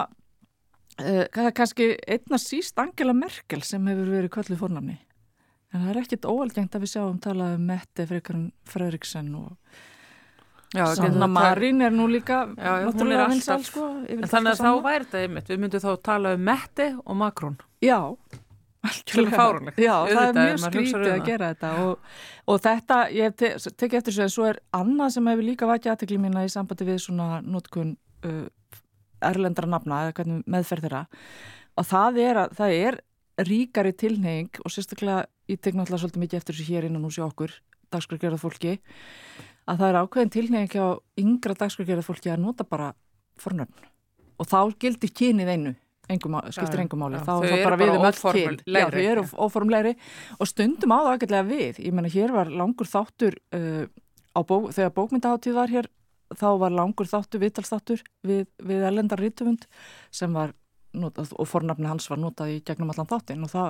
[0.99, 4.99] uh, kannski einna síst Angela Merkel sem hefur verið kölluð fórnamni
[5.73, 9.81] en það er ekkit óalgengt að við sjáum talað um Mette Freykarn Fröðriksen og
[10.73, 14.63] já Sanna Marín er nú líka Já, hún er alltaf- vinsæl, sko, En þannig að
[14.63, 15.51] þá væri þetta einmitt.
[15.51, 17.57] Við myndum þá tala um Metti og Makrón.
[17.83, 17.99] Já,
[18.83, 19.77] fáránlegt.
[19.79, 21.99] Já, það er mjög skrítið um að gera þetta og,
[22.47, 25.93] og þetta, ég te tekið eftir þessu en svo er annað sem hefur líka vakið
[25.93, 27.95] aðtekli mína í sambandi við svona notkun
[28.27, 28.45] uh,
[29.23, 31.05] erlendra nafna eða hvernig meðferð þeirra
[31.79, 32.99] og það er að það er
[33.47, 37.23] ríkari tilneying og sérstaklega ég tek náttúrulega svolítið mikið eftir þessu hér innan hús í
[37.25, 37.55] okkur
[37.93, 38.75] dagskrargerða fólki
[39.69, 40.85] að það er ákveðin tilneying hjá
[41.23, 42.91] yngra dagskrargerða fólki að nota bara
[43.41, 43.89] fornöfn.
[44.41, 45.73] Og þá gildir kynið einu
[46.11, 47.19] engum, skiptir engum máli.
[47.23, 48.57] þá er það bara við um öll kyn.
[48.65, 49.33] Já, þau eru já.
[49.45, 49.93] óformlegri.
[50.39, 51.83] Og stundum á það ágætlega við.
[51.85, 53.85] Ég menna hér var langur þáttur uh,
[54.35, 55.89] á bók, þegar bókmyndaháttíð var hér
[56.33, 59.67] þá var langur þáttur, viðtalsþáttur við, við Erlendar Rítumund
[60.11, 60.55] sem var
[60.97, 63.69] notað og fornafni hans var notað í gegnum allan þáttin og það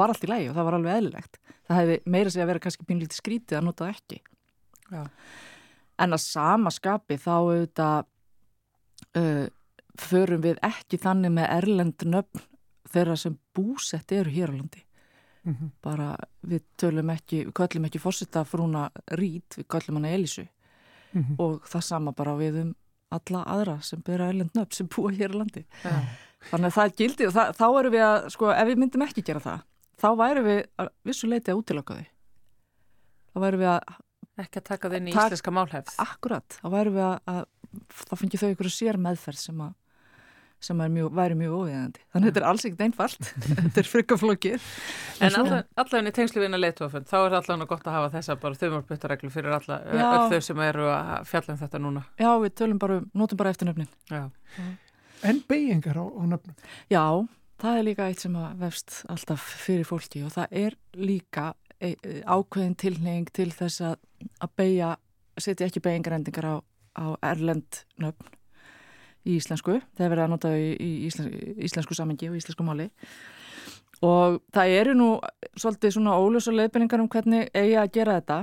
[0.00, 1.40] var allt í lægi og það var alveg eðlilegt.
[1.66, 4.20] Það hefði meira sig að vera kannski pínlítið skrítið að nota það ekki
[4.90, 5.04] Já.
[5.98, 8.04] en að sama skapi þá auðvitað
[9.16, 9.46] uh,
[10.00, 12.44] förum við ekki þannig með erlend nöfn
[12.90, 14.84] þeirra sem búsett eru hér á landi
[15.40, 15.70] Mhm.
[15.80, 20.42] bara við tölum ekki, við köllum ekki fórsetta frúna Rít, við köllum hana Elísu
[21.14, 21.36] Mhm.
[21.40, 22.74] og það sama bara við um
[23.10, 25.96] alla aðra sem byrja erlend nöfn sem búa hér á landi Já.
[26.50, 29.24] þannig að það gildi og það, þá erum við að sko, ef við myndum ekki
[29.24, 29.62] gera það
[29.96, 32.06] þá værum við að vissu leiti að útilaka þau
[33.32, 33.80] þá værum við að
[34.40, 35.94] Ekki að taka það inn í Tak- íslenska málhefð.
[36.06, 37.44] akkurat, þá værum við að, að
[38.08, 39.76] þá fengi þau ykkur sér meðferð sem að
[40.60, 42.00] sem er mjög, væri mjög óviðandi.
[42.12, 43.28] Þannig að þetta er alls ekkert einfalt,
[43.64, 44.66] þetta er frikaflókið.
[45.24, 48.58] En allan, allan í tengslu vinna leitofund, þá er allan gott að hafa þessa bara
[48.60, 50.04] þauðmálbyttareglu fyrir alla, Já.
[50.18, 52.02] öll þau sem eru að fjalla um þetta núna.
[52.20, 53.88] Já, við tölum bara, um- notum bara eftir nöfnin.
[54.12, 54.26] Já.
[55.24, 56.54] En beigingar á, á nöfnum.
[56.92, 57.06] Já,
[57.64, 62.76] það er líka eitt sem að vefst alltaf fyrir fólki og það er líka ákveðin
[62.76, 63.96] tilneying til þess að,
[64.44, 64.90] að beigja,
[65.40, 66.56] setja ekki beigingarendingar á,
[67.00, 68.36] á erlend nöfn
[69.24, 69.78] í íslensku.
[69.96, 72.90] Það er verið að nota í, í íslensku, íslensku samengi og íslensku máli.
[74.04, 75.08] Og það eru nú
[75.60, 78.38] svolítið svona ólösa leiðbenningar um hvernig eigi að gera þetta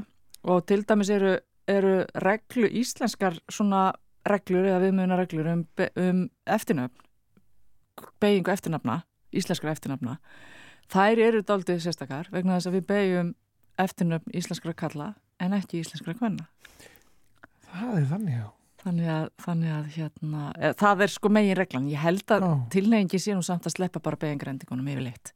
[0.53, 1.33] og til dæmis eru,
[1.69, 3.89] eru reglu, íslenskar svona
[4.27, 5.63] reglur eða viðmjöna reglur um,
[5.97, 7.03] um eftirnöfn
[8.21, 9.01] beigingu eftirnafna,
[9.33, 10.17] íslenskra eftirnafna
[10.91, 13.31] þær eru daldið sérstakar vegna þess að við beigjum
[13.81, 16.47] eftirnöfn íslenskra kalla en ekki íslenskra kvenna
[17.67, 18.45] Það er þannig, já.
[18.81, 22.51] þannig að, þannig að hérna, eða, það er sko megin reglan ég held að Já.
[22.73, 25.33] tilneyingi sé nú samt að sleppa bara beigingrendingunum yfirleitt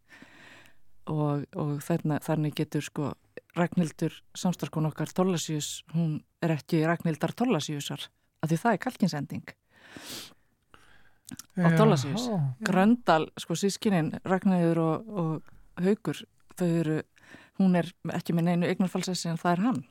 [1.11, 3.11] og, og þarna, þannig getur sko
[3.57, 8.05] Ragnhildur samstarkon okkar Tollasíus, hún er ekki Ragnhildar Tollasíusar,
[8.39, 9.55] af því það er kalkinsending
[11.31, 12.19] á.
[12.19, 12.35] Já,
[12.67, 16.23] Gröndal, sko sískinin Ragnhildur og, og Haugur
[16.59, 16.99] þau eru,
[17.59, 19.83] hún er ekki með neinu eignarfalsessi en það er hann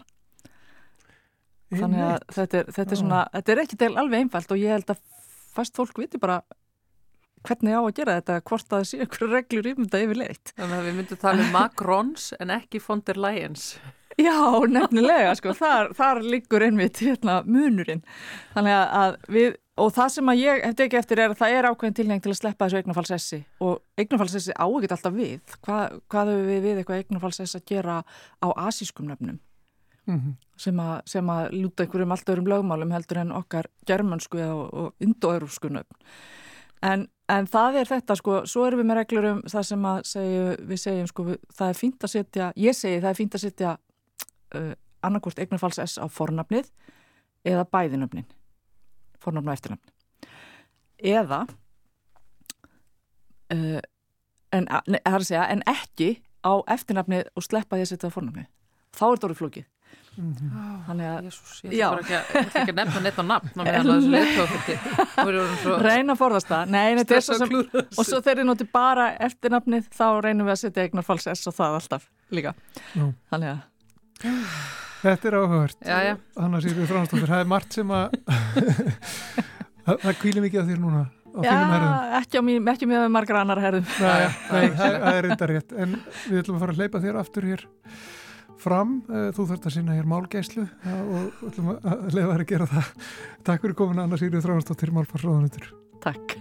[1.71, 4.91] þannig að þetta er, þetta er svona þetta er ekki alveg einfalt og ég held
[4.91, 5.05] að
[5.55, 6.41] fast fólk viti bara
[7.47, 10.53] hvernig á að gera þetta, hvort að það sé einhverju reglur um þetta yfirleitt.
[10.59, 13.71] Þannig að við myndum tala um Macrons en ekki von der Leyens.
[14.21, 14.37] Já,
[14.69, 18.03] nefnilega, sko, þar, þar liggur einmitt hérna munurinn.
[18.53, 21.69] Þannig að við, og það sem að ég hef tekið eftir er að það er
[21.71, 25.55] ákveðin tilnefing til að sleppa þessu eignafalsessi og eignafalsessi á ekkert alltaf við.
[25.65, 25.79] Hva,
[26.11, 28.03] hvað hefur við við eitthvað eignafalsessi að gera
[28.45, 29.39] á asískum nöfnum
[30.11, 30.33] Mhm.
[30.57, 35.69] sem að, sem að lúta einhverjum allt öðrum lögmálum heldur en okkar germansku og, indoeurúsku
[35.71, 35.97] nöfn.
[36.83, 40.01] En, en það er þetta sko, svo erum við með reglur um það sem að
[40.11, 43.37] segju, við segjum sko, við, það er fínt að setja, ég segi það er fínt
[43.37, 43.75] að setja
[44.57, 44.73] uh,
[45.07, 46.73] annarkvort eignarfalls S á fornafnið
[47.45, 48.27] eða bæðinöfnin,
[49.23, 49.97] fornafn og eftirnafn.
[51.11, 51.41] Eða,
[53.55, 53.81] uh,
[54.57, 56.11] en, ne, það er að segja, en ekki
[56.45, 58.49] á eftirnafnið og sleppa því að setja á fornafnið.
[58.91, 59.69] Þá er þetta orðið flókið.
[60.21, 63.25] Þannig að Jésús, ég ætla bara ekki að, ég ætla ekki að nefna neitt á
[63.25, 63.53] nafn
[65.87, 66.73] reyna að forðast það.
[66.75, 70.51] Nei, þetta er svo Stressa sem, og svo þegar þið noti bara eftirnafnið þá reynum
[70.51, 72.55] við að setja eignarfalls S og það alltaf líka.
[72.99, 73.07] Já.
[73.33, 73.63] Þannig að
[75.01, 75.73] Þetta er.
[75.81, 76.13] Já, já.
[76.37, 78.17] Hanna Sýrið Fransdóttir, það er margt sem að
[79.87, 81.07] það, kvíli mikið á þér núna á.
[81.47, 81.55] Já,
[82.19, 83.87] ekki, á mín, ekki með margra annar herðum.
[84.03, 85.95] Nei, nei, það, er reynda rétt en
[86.27, 87.65] við ætlum að fara að hleypa þér aftur hér
[88.61, 92.51] fram, Eh, þú þarft að sinna hér málgæslu ja, og ætlum að leiða þær að
[92.51, 92.91] gera það
[93.49, 95.71] Takk fyrir komin Anna Sýrið Þráðansdóttir Málfarsráðanötur
[96.05, 96.37] Takk.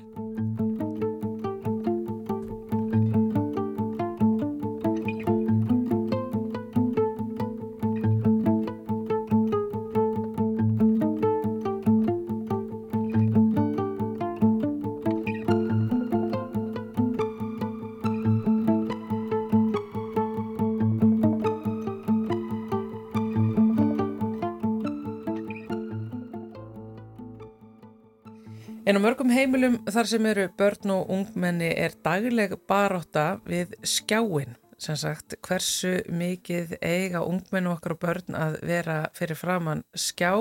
[28.89, 34.55] En á mörgum heimilum þar sem eru börn og ungmenni er dagleg barátta við skjáin.
[34.81, 40.31] Sem sagt, hversu mikið eiga ungmenni okkar og börn að vera fyrir framann skjá.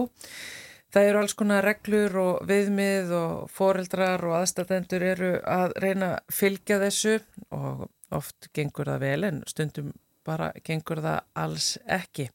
[0.88, 6.38] Það eru alls konar reglur og viðmið og foreldrar og aðstæðendur eru að reyna að
[6.38, 7.18] fylgja þessu
[7.52, 7.84] og
[8.16, 9.92] oft gengur það vel en stundum
[10.24, 12.30] bara gengur það alls ekki.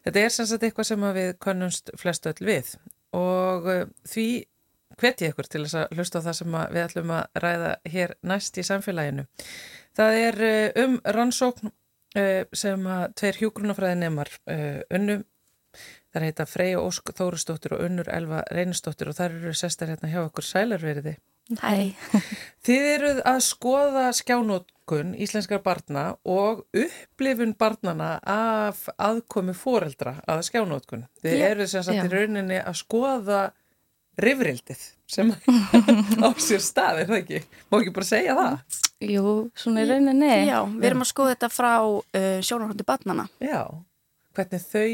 [0.00, 2.72] Þetta er sem sagt eitthvað sem við könnumst flest öll við
[3.12, 4.26] og uh, því
[5.00, 8.14] hvet ég ykkur til þess að hlusta á það sem við ætlum að ræða hér
[8.28, 9.26] næst í samfélaginu.
[9.96, 15.20] Það er uh, um rannsókn uh, sem að tveir hjúgrunafræði nemar uh, unnu.
[16.12, 20.20] Það heita Freyja Ósk Þórustóttir og Unnur Elva Reynistóttir og þar eru sestar hérna hjá
[20.26, 21.16] okkur sælarveriði.
[21.58, 21.92] Hæ.
[22.66, 31.06] Þið eruð að skoða skjánótkun íslenskar barna og upplifun barnana af aðkomi foreldra að skjánótkun.
[31.24, 32.04] Þið eruð sem sagt já.
[32.06, 33.42] í rauninni að skoða
[34.20, 35.30] rifrildið sem
[36.24, 37.40] á sér stað, er það ekki?
[37.70, 38.78] Má ekki bara segja það?
[39.02, 40.30] Jú, svona í rauninni.
[40.46, 43.26] Já, við erum að skoða þetta frá uh, sjónarhóndi barnana.
[43.42, 43.64] Já,
[44.36, 44.86] hvernig þau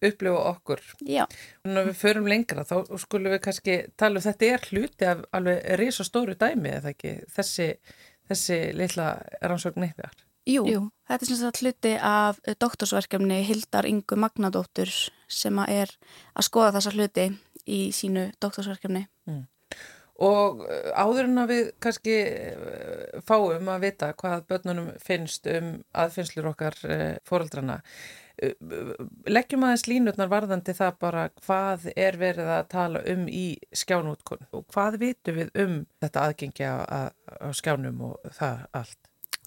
[0.00, 0.80] upplifa okkur.
[1.04, 1.26] Já,
[1.68, 5.66] að við förum lengra, þá skulum við kannski tala um þetta er hluti af alveg
[5.80, 7.16] risa stóru dæmi, eða ekki?
[7.34, 7.66] Þessi,
[8.30, 9.10] þessi litla
[9.44, 10.14] rannsókn ykkar.
[10.48, 10.80] jú, Jú.
[11.10, 14.88] þetta er sem sagt hluti af uh, doktorsverkefni Hildar Ingu Magnadóttur
[15.30, 15.92] sem að er
[16.32, 17.26] að skoða þessa hluti
[17.66, 19.06] í sínu doktorsverkefni.
[20.20, 25.78] Og uh, áður en að við kannski uh, fáum að vita hvað börnunum finnst um
[25.96, 26.76] aðfinnslur okkar
[27.28, 27.80] fóreldrana,
[29.28, 33.44] leggjum aðeins línutnar varðandi það bara hvað er verið að tala um í
[33.76, 39.00] skjánútkun og hvað vitum við um þetta aðgengi á, á, á skjánum og það allt.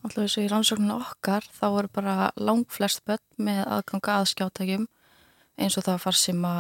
[0.03, 4.87] Alltaf þessu í rannsókninu okkar þá eru bara langflest börn með aðganga að skjátækjum
[5.63, 6.53] eins og það farsima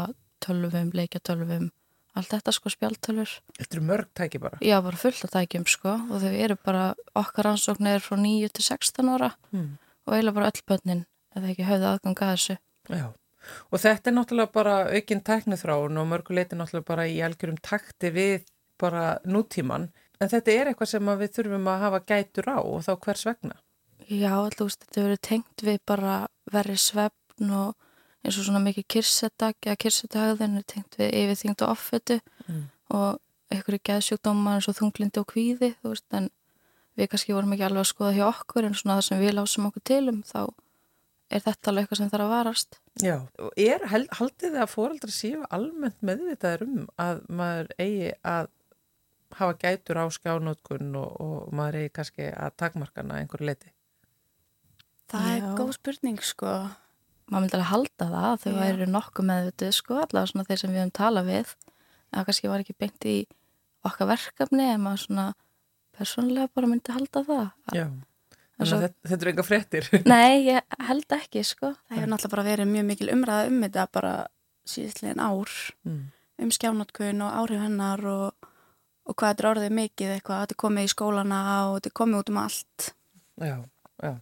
[0.43, 1.69] tölvum, leikjatölvum,
[2.15, 3.31] allt þetta sko spjaltölfur.
[3.57, 4.59] Þetta eru mörg tæki bara.
[4.61, 6.83] Já, bara fullt af tækjum sko og þau eru bara,
[7.15, 9.77] okkar rannsóknir er frá 9 til 16 ára Mm.
[10.07, 12.57] og eiginlega bara öll börnin eða ekki höfðu aðganga að þessu.
[12.89, 13.05] Já,
[13.71, 18.43] og þetta er náttúrulega bara aukinn tæknithráun og mörguleiti náttúrulega bara í algjörum takti við
[18.79, 19.89] bara nútíman.
[20.21, 23.55] En þetta er eitthvað sem við þurfum að hafa gætur á og þá hvers vegna?
[24.09, 27.75] Já, alltaf þetta verið tengt við bara verri svefn og
[28.23, 32.63] eins og svona mikið kyrsetak eða kyrsetahagðin er tengt við yfirþyngd og offötu Mm.
[32.91, 33.19] og
[33.53, 36.25] einhverju geðsjúkdóma eins og þunglindi og kvíði, þú veist, en
[36.97, 39.67] við kannski vorum ekki alveg að skoða hjá okkur en svona það sem við lásum
[39.69, 40.41] okkur til um þá
[41.33, 42.79] er þetta alveg eitthvað sem þarf að varast.
[43.01, 48.11] Já, og er, held, haldið þið að fóreldrar séu almennt meðvitaður um að maður eigi
[48.35, 48.51] að
[49.39, 53.71] hafa gætur á skjánótkun og, og maður eigi kannski að takmarkana einhver leiti?
[55.09, 55.33] Það Já.
[55.39, 56.51] er góð spurning sko.
[57.31, 58.57] Maður myndi alveg halda það, þau Já.
[58.59, 61.53] væri nokkuð meðvitið sko, allavega svona þeir sem við höfum talað við.
[62.13, 63.15] Það kannski var ekki beint í
[63.87, 65.27] okkar verkefni en maður svona
[65.97, 67.47] persónulega bara myndi halda það.
[67.77, 67.85] Já.
[68.53, 69.87] En Þannig að þetta, þetta er enga fréttir.
[70.13, 71.71] Nei, ég held ekki sko.
[71.87, 74.13] Það hefur náttúrulega bara verið mjög mikil umræða um þetta bara
[74.69, 76.03] síðastliðin ár Mm.
[76.43, 78.47] um skjánotkun og áhrif hennar og,
[79.07, 81.97] og hvað þetta er orðið mikið eitthvað, þetta er komið í skólana og þetta er
[82.01, 82.87] komið út um allt.
[83.41, 83.55] Já,
[84.03, 84.13] já.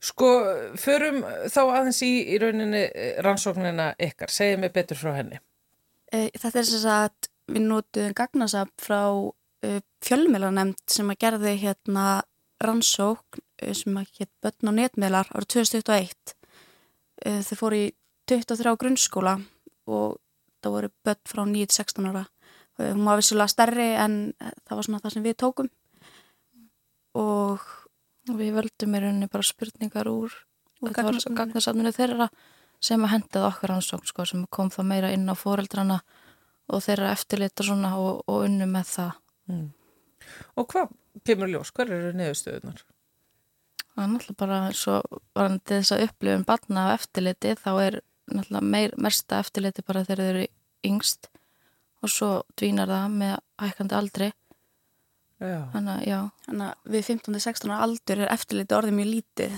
[0.00, 0.28] Sko,
[0.80, 1.20] förum
[1.52, 4.32] þá aðeins í, í rauninni eh, rannsóknina ykkar.
[4.32, 5.40] Segið mér betur frá henni.
[6.08, 9.02] E, þetta er sem sagt, við notuðum gagnasap frá
[9.60, 12.06] e, fjölmiðlanemnd sem að gerði hérna
[12.64, 13.44] rannsókn
[13.76, 16.34] sem að hétt börn á netmiðlar árið 2021.
[17.20, 17.90] E, þau fóru í
[18.32, 19.36] 23 grunnskóla
[19.90, 20.16] og
[20.64, 22.24] það voru börn frá 9-16 ára.
[22.80, 25.68] Hún var vissulega stærri en það var svona það sem við tókum
[27.20, 27.68] og
[28.28, 30.34] Og við völdum í rauninni bara spurningar úr
[30.80, 32.28] gagnasafninu þeirra
[32.80, 35.98] sem að hendaði okkar rannsókn sko, sem kom það meira inn á fóreldrana
[36.70, 39.10] og þeirra eftirlit og svona og, og unnu með það.
[39.50, 39.66] Mm.
[40.60, 40.94] Og hvað
[41.26, 41.72] kemur ljós?
[41.74, 42.84] Hver eru niðurstöðunar?
[43.90, 45.00] Það er náttúrulega bara svo
[45.36, 47.98] varandi þess að upplifun batna af eftirliti þá er
[48.30, 50.46] náttúrulega meir, mesta eftirliti bara þegar þeir eru
[50.90, 51.30] yngst
[52.00, 54.30] og svo dvínar það með hækkandi aldri.
[55.40, 59.54] Þannig að við 15-16 ára aldur er eftirliti orðið mjög lítið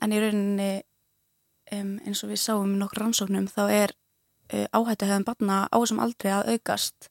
[0.00, 0.70] en í rauninni
[1.74, 3.94] um, eins og við sáum í nokkur rannsóknum þá er
[4.54, 7.10] uh, áhættu hefðan barna á þessum aldrei að aukast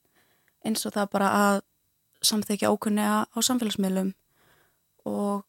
[0.66, 1.62] eins og það bara að
[2.30, 4.14] samþykja ókunni á samfélagsmiðlum
[5.08, 5.46] og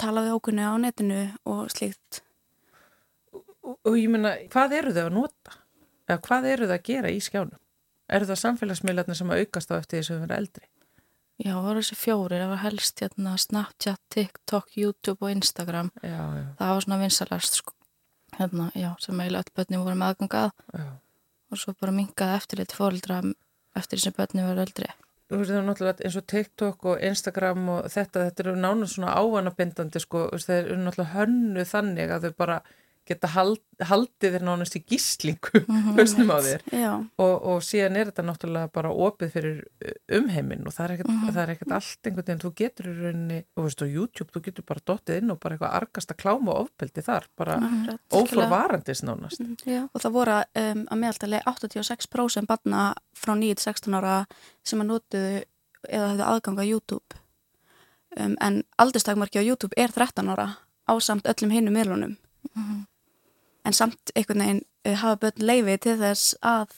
[0.00, 2.22] tala við ókunni á netinu og slíkt.
[3.36, 5.56] Og, og ég meina, hvað eru þau að nota?
[6.08, 7.60] Eða hvað eru þau að gera í skjánum?
[8.10, 10.70] Eru það samfélagsmiðlarnir sem að aukast á eftir þess að vera eldri?
[11.40, 15.92] Já, það voru þessi fjórir, það var helst hérna Snapchat, TikTok, YouTube og Instagram.
[16.02, 17.76] Já, já, Það var svona vinsalast sko.
[18.38, 20.88] Hérna, já, sem eiginlega öll börni voru með aðgangað já.
[21.50, 23.22] og svo bara minkaði eftirlit fóreldra
[23.76, 24.90] eftir því sem börni voru eldri.
[25.30, 28.96] Þú veist það er náttúrulega eins og TikTok og Instagram og þetta, þetta eru nánast
[28.96, 32.56] svona ávanabindandi sko, þeir eru náttúrulega hönnu þannig að þau bara
[33.10, 35.94] geta hald, haldið þér nánast í gíslingu Mhm.
[35.98, 36.62] hausnum á þér
[37.18, 41.10] og, og síðan er þetta náttúrulega bara opið fyrir uh, umheiminn og það er ekkert,
[41.10, 41.30] Mhm.
[41.34, 44.42] það er ekkert allt einhvern veginn, þú getur í rauninni, og veist, á YouTube, þú
[44.48, 48.00] getur bara dottið inn og bara eitthvað argasta kláma og ofbeldi þar, bara akkurat.
[48.10, 49.40] óforvarandis nánast.
[49.66, 49.88] Já.
[49.94, 54.26] Og það voru um, að meðaltali 86% barna frá 9-16 ára
[54.64, 55.42] sem að notuðu
[55.88, 57.16] eða hefðu aðgang á YouTube.
[58.18, 60.48] Um, en aldurstakmarki á YouTube er 13 ára
[60.90, 62.16] á samt öllum hinnum miðlunum.
[62.56, 62.86] Mhm.
[63.64, 66.76] En samt einhvern veginn uh, hafa börn leifi til þess að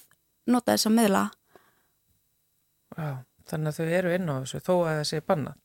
[0.50, 1.26] nota þessa miðla.
[2.96, 3.12] Já,
[3.48, 5.60] þannig að þau eru inn á þessu þó að það sé bannað.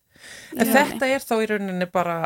[0.57, 0.73] En Já.
[0.77, 2.17] þetta er þá í rauninni bara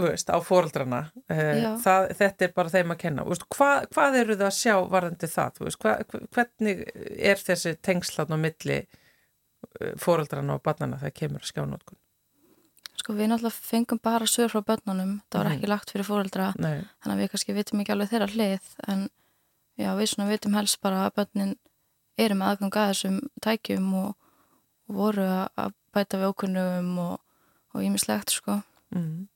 [0.00, 1.00] veist, á fóreldrana
[1.30, 4.74] Eh, það, þetta er bara þeim að kenna veist, hvað, hvað eru það að sjá
[4.92, 5.92] varðandi það veist, hva,
[6.34, 6.82] hvernig
[7.30, 8.80] er þessi tengslan á milli
[10.00, 11.99] fóreldrana og barnana þegar kemur að skjánótkun
[13.10, 16.52] Sko við náttúrulega fengum bara sögur frá börnunum, það var ekki lagt fyrir fóreldra,
[17.02, 19.00] þannig að við kannski vitum ekki alveg þeirra hlið, en
[19.80, 21.56] já, við svona vitum helst bara að börnin
[22.20, 24.14] eru með aðgang að þessum tækjum og,
[24.86, 27.18] og voru að- bæta við ókunnugum og,
[27.74, 28.60] og ímislegt, sko.
[28.94, 29.26] mm.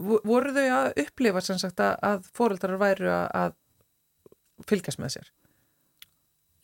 [0.00, 3.52] Vo- voru þau að upplifa sem sagt að, fóreldrar væru að,
[4.64, 5.28] fylgjast með sér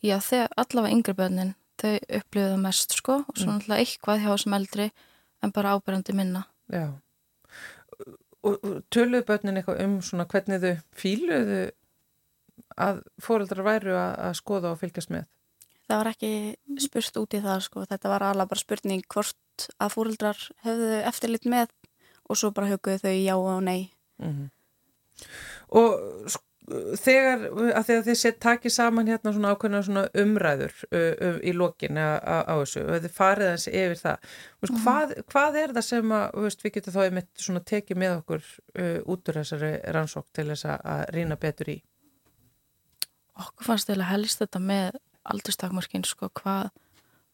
[0.01, 3.61] Já, þegar allavega yngri börnin, þau upplifðu það mest, sko, og svo Mm.
[3.77, 4.89] eitthvað hjá þessum eldri,
[5.43, 6.45] en bara ábyrjandi minna.
[6.71, 6.87] Já
[8.45, 11.61] og, og töluðu börnin eitthvað um svona hvernig þau fíluðu
[12.77, 15.25] að fóreldrar væru að, að skoða og fylgjast með
[15.85, 16.29] Það var ekki
[16.81, 17.83] spurt út í það sko.
[17.85, 21.69] Þetta var alveg bara spurning hvort að fúrildrar hefðu eftirlit með
[22.25, 23.91] og svo bara huguðu þau já og nei.
[24.17, 24.47] mm
[25.75, 25.93] og
[26.27, 27.43] sk- þegar
[27.77, 31.99] að þegar þið set takið saman hérna svona ákveðna svona umræður uh, uh, í lokin
[31.99, 34.29] á, þessu og þið farið þessi yfir það
[34.63, 38.15] veist, hvað, hvað er það sem að veist, við getum þá einmitt svona tekið með
[38.21, 41.77] okkur uh, út úr þessari rannsók til þess að, rýna betur í
[43.35, 44.97] Okkur fannst eða helst þetta með
[45.27, 46.69] aldurstakmarkin, sko, hvað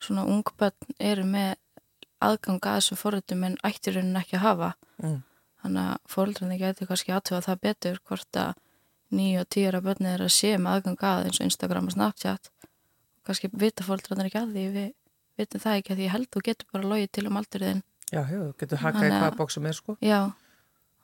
[0.01, 1.51] svona ungbönn eru með
[2.25, 4.71] aðgang að þessum forritum en ættir raunin ekki að hafa.
[5.03, 5.19] mm.
[5.61, 8.55] Þannig að fóreldrarnir getur kannski aðtöfa það betur hvort að
[9.15, 12.51] nýju og tíra börni er að sé með aðgang að eins og Instagram og Snapchat.
[13.27, 14.89] Kannski vita fóreldrarnir ekki að því, við
[15.41, 17.83] vitum það ekki að því ég held þú getur bara logið til um aldurðin.
[18.11, 20.19] Já, já, þú getur hakað í hvaða bóksum er sko Já,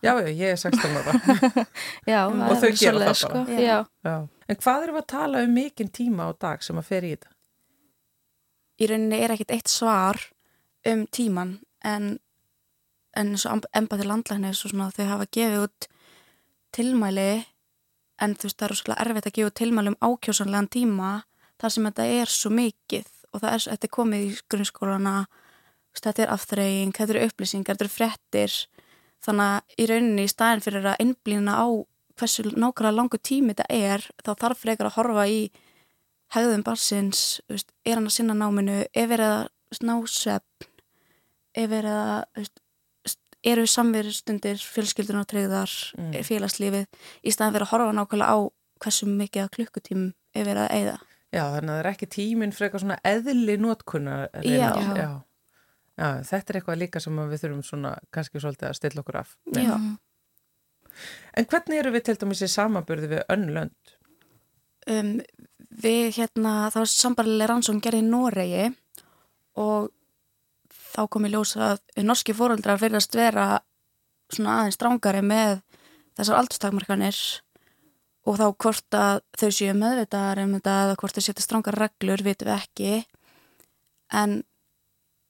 [0.05, 1.14] Já, já, ég er 16 ára.
[2.12, 3.14] Já, það Og er þau gera það bara.
[3.18, 3.39] Sko.
[3.58, 3.78] Já.
[4.05, 4.18] Já.
[4.47, 7.32] En hvað við að tala um mikinn tíma á dag sem að fer í þetta?
[8.78, 10.20] í rauninni er ekkit eitt svar
[10.88, 12.18] um tíman en,
[13.18, 13.55] en eins og
[14.68, 15.88] og svona þau hafa gefið út
[16.78, 17.30] tilmæli
[18.22, 21.11] en þú veist það er rosalega erfitt að gefa út tilmæli um ákjósanlegan tíma
[21.61, 25.15] þar sem þetta er svo mikið og það er, þetta er komið í grunnskólana
[25.97, 28.57] þetta er afþreying, þetta eru upplýsingar, þetta eru frettir
[29.26, 31.68] þannig að í rauninni í staðin fyrir að innblýna á
[32.18, 35.39] hversu nákvæmlega langu tími þetta er þá þarf frekar að horfa í
[36.36, 40.68] hegðum barsins, er hann að sinna náminu, er verið að veist, ná svefn,
[41.55, 42.61] er verið að veist,
[43.46, 46.10] eru samverðstundir fjölskyldun og treyðar Mm.
[46.10, 46.24] mm.
[46.26, 46.88] félagslífið
[47.24, 48.38] í staðan fyrir að horfa nákvæmlega á
[48.84, 50.98] hversu mikið klukkutímum er verið að eyða.
[51.34, 54.18] Já, þannig að það er ekki tíminn frekar svona eðli notkunna.
[54.46, 54.72] Já.
[54.96, 55.10] já.
[55.98, 59.34] Já, þetta er eitthvað líka sem við þurfum svona kannski svolítið að stilla okkur af.
[59.58, 59.74] Já.
[61.38, 63.94] En hvernig eru við til dæmis í samanburði við önn lönd?
[64.88, 65.12] Um,
[65.84, 68.68] við hérna, það var sambarilega rannsókn gerði í Noregi
[69.58, 69.90] og
[70.98, 73.60] þá kom í ljós að norski fóröldrar verðast vera
[74.34, 75.60] svona aðeins strángari með
[76.18, 77.20] þessar aldurstakmarkanir
[78.28, 82.24] og þá hvort að þau séu meðvitaðar um þetta eða hvort þau setja strángar reglur
[82.26, 82.91] vitum við ekki
[84.18, 84.39] en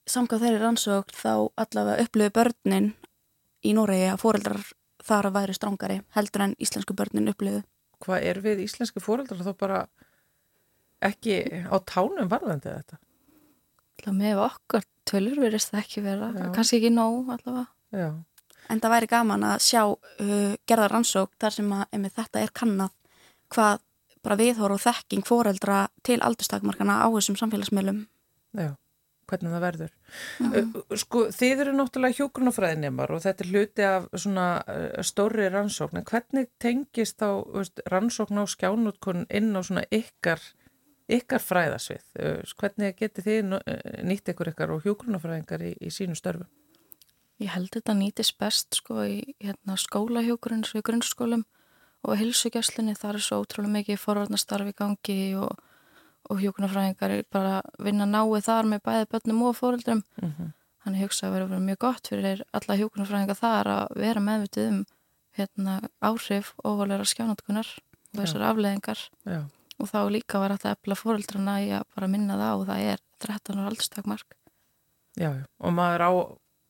[0.08, 2.92] samkvæð þeirri rannsókn þá allavega upplöfu börnin
[3.66, 4.62] í Noregi að fóröldrar
[5.04, 7.64] þar að væri strángari heldur en íslensku börnin upplöfu
[7.98, 9.78] Hvað er við íslenski fóreldrar þá bara
[11.02, 12.98] ekki á tánum varðandi þetta?
[14.04, 16.48] Það með okkar tölur verðist það ekki vera, Já.
[16.54, 17.66] kannski ekki nóg allavega.
[17.96, 18.08] Já.
[18.68, 22.92] En það væri gaman að sjá uh, gerða rannsók þar sem að þetta er kannad
[23.54, 23.80] hvað
[24.24, 28.02] bara viðhóru og þekking fóreldra til aldurstakmarkana á þessum samfélagsmiðlum.
[28.58, 28.74] Já,
[29.30, 29.94] hvernig það verður.
[30.42, 30.74] Mhm.
[30.76, 36.02] Uh, Sko, þið eru náttúrulega hjókunarfræðinemar og þetta er hluti af svona uh, stóri rannsókn.
[36.02, 40.44] En hvernig tengist þá veist, rannsókn á skjánútkun inn á svona ykkar,
[41.08, 42.04] ykkar fræðasvið?
[42.58, 46.48] Hvernig getið þið uh, nýtt ykkur ykkar og hjókunarfræðingar í, í sínu störfum?
[47.38, 51.44] Ég held þetta nýtist best sko í hérna, skólahjókurinn, svo í grunnskólum
[52.06, 55.58] og hilsugjastlunni, þar er svo ótrúlega mikið forvarnastarf í gangi og,
[56.30, 60.04] og hjókunarfræðingar bara vinna náið þar með bæði börnum og fóreldrum.
[60.22, 60.54] Mm -hmm.
[60.84, 64.84] Þannig hugsa að vera, mjög gott fyrir alla hjókunarfræðingar þar að vera meðvitið um
[65.38, 67.68] hérna, áhrif óvalega skjánatkunar
[68.14, 69.44] og þessar afleðingar Já,
[69.78, 73.02] og þá líka var þetta efla fóreldrana í að bara minna það og það er
[73.24, 74.36] 13 ára aldurstakmark.
[75.18, 75.30] já.
[75.58, 76.10] Og maður á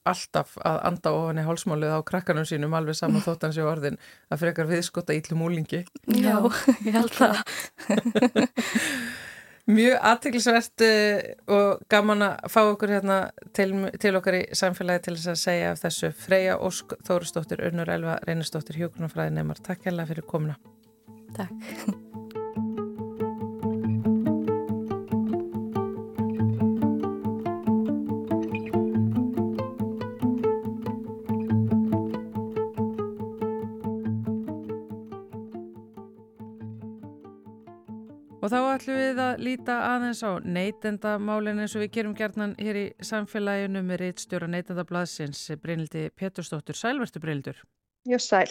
[0.08, 3.98] alltaf að anda ofan í hálsmálið á krakkanum sínum alveg saman þótt hans í orðin
[4.32, 5.84] að frekar viðskota ítlum úlingi.
[6.08, 6.36] Já,
[6.86, 7.42] ég held það.
[9.68, 11.18] Mjög aðtiklisvert uh,
[11.52, 13.18] og gaman að fá okkur hérna
[13.52, 13.68] til,
[14.00, 18.16] til okkar í samfélagi til þess að segja af þessu Freyja Ósk Þórustóttir, Unnur Elva
[18.24, 19.60] Reynistóttir, Hjókunarfræði Neymar.
[19.60, 20.56] Takk hérlega fyrir komuna.
[21.36, 22.06] Takk.
[38.48, 42.78] Og þá ætlum við að líta aðeins á neytendamálin eins og við gerum gerðnan hér
[42.80, 46.78] í samfélaginu með reitstjóra neytendablaðsins Brynildi Pétursdóttur.
[46.78, 47.58] Sælvertu Brynildur.
[48.08, 48.48] Já, sæl.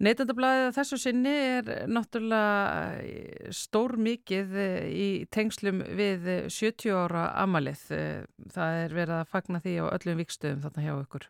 [0.00, 4.56] Neytendablaðið að þessu sinni er náttúrulega stór mikið
[4.88, 7.82] í tengslum við 70 ára amalið.
[8.54, 11.26] Það er verið að fagna því á öllum vikstöðum þarna hjá ykkur.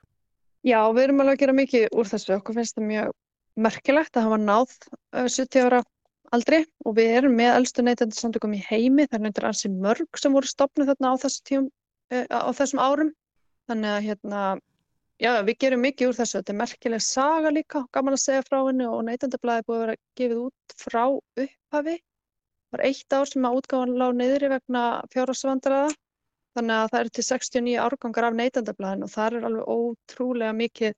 [0.62, 2.36] Já, við erum alveg að gera mikið úr þessu.
[2.38, 3.18] Okkur finnst það mjög
[3.66, 4.78] merkilegt að hafa náð
[5.18, 5.82] uh, 70 ára
[6.36, 9.06] aldri og við erum með elstu neytendasamtökum í heimi.
[9.08, 11.66] Það er nefndir ansi mörg sem voru stopnið þarna á, þessu tíum,
[12.12, 13.10] uh, á þessum árum.
[13.70, 14.44] Þannig að hérna,
[15.22, 16.38] já, við gerum mikið úr þessu.
[16.38, 20.00] Þetta er merkileg saga líka, gaman að segja frá henni og neytendablaði búið að vera
[20.20, 21.98] gefið út frá upphafi.
[22.00, 25.94] Það var eitt ár sem að útgáfan lág niðri vegna fjárhagsvandræða.
[26.56, 30.96] Þannig að það eru til 69 árgangar af neytendablaðin og það er alveg ótrúlega mikið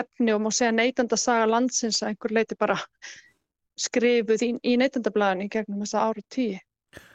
[0.00, 2.78] efni og má segja neytendasaga landsins að einhver leiti bara
[3.80, 6.58] skrifuð í, í neytendablaðin í gegnum þessa ára tíu.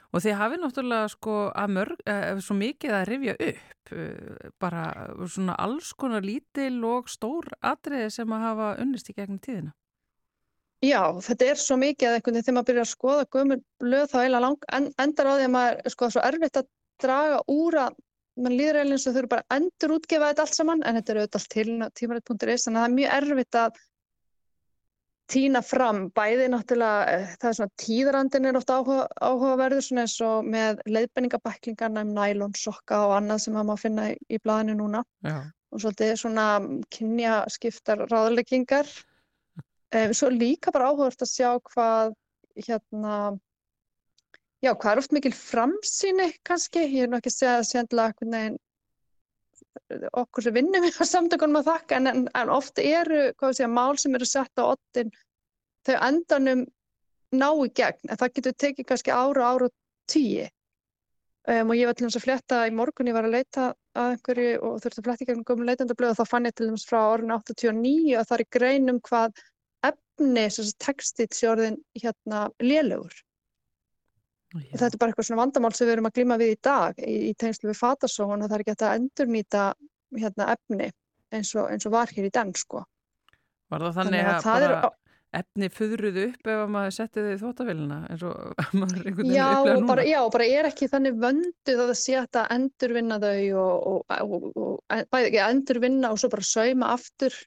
[0.10, 4.84] Og þið hafið náttúrulega sko að mörg, eh, svo mikið að rifja upp, eh, bara
[5.30, 9.74] svona alls konar lítil og stór atriði sem að hafa unnist í gegnum tíðina.
[10.82, 14.06] Já, þetta er svo mikið að einhvern veginn þegar maður byrjar að skoða gömur blöð
[14.10, 16.70] þá eiginlega lang, en, endar á því að maður sko svo erfitt að
[17.04, 17.98] draga úr að
[18.40, 21.14] mann líður eiginlega eins og þau eru bara endur útgefa þetta allt saman en þetta
[21.14, 21.68] er auðvitað til
[22.00, 23.82] tímarætt.is þannig að það er mjög erfitt að
[25.30, 30.16] týna fram bæði náttúrulega eh, það er svona tíðrandin er ofta áhuga, áhugaverður svona eins
[30.26, 35.04] og með leiðbenningabæklingarna um nælon, sokka og annað sem maður finna í, í blaðinu núna
[35.26, 35.38] Já.
[35.74, 36.48] og svolítið svona
[36.94, 38.90] kynja skiptar ráðleggingar.
[39.90, 42.16] Um, svo líka bara áhugast að sjá hvað
[42.60, 43.14] hérna,
[44.62, 48.10] já, hvað er oft mikil framsýni kannski, ég er nú ekki að segja að sendla
[50.22, 53.98] okkur sem vinnum við á samtökunum að þakka en, en, en oft eru, segja, mál
[54.02, 55.12] sem eru sett á ottin,
[55.88, 56.66] þau endanum
[57.36, 59.76] ná í gegn, en það getur tekið kannski ára, ára og
[60.10, 60.48] tíu.
[61.50, 64.12] Um, og ég var til dæmis að fletta í morgun, ég var að leita að
[64.16, 66.86] einhverju og þurfti að fletta í gegnum gömum leitandablöð og þá fann ég til dæmis
[66.90, 69.42] frá orðinu 89 að það er greinum hvað
[69.90, 73.16] efni, þess að textill sé orðin hérna lélugur
[74.56, 77.02] og þetta er bara eitthvað svona vandamál sem við erum að glíma við í dag
[77.04, 79.66] í, í tengslu við fatasóun og það er ekki að endurnýta
[80.18, 80.90] hérna efni
[81.36, 82.82] eins og, eins og var hér í den sko.
[83.70, 84.98] Var það þannig, þannig að, að það er,
[85.40, 89.76] efni fyrruð upp ef maður setti þið í þóttavélina eins og maður einhvern veginn upplega
[89.78, 89.92] núna?
[89.92, 94.50] Bara, já, bara er ekki þannig vönduð að það sé að endurvinna þau og, og,
[94.50, 97.38] og bæði ekki að endurvinna og svo bara sauma aftur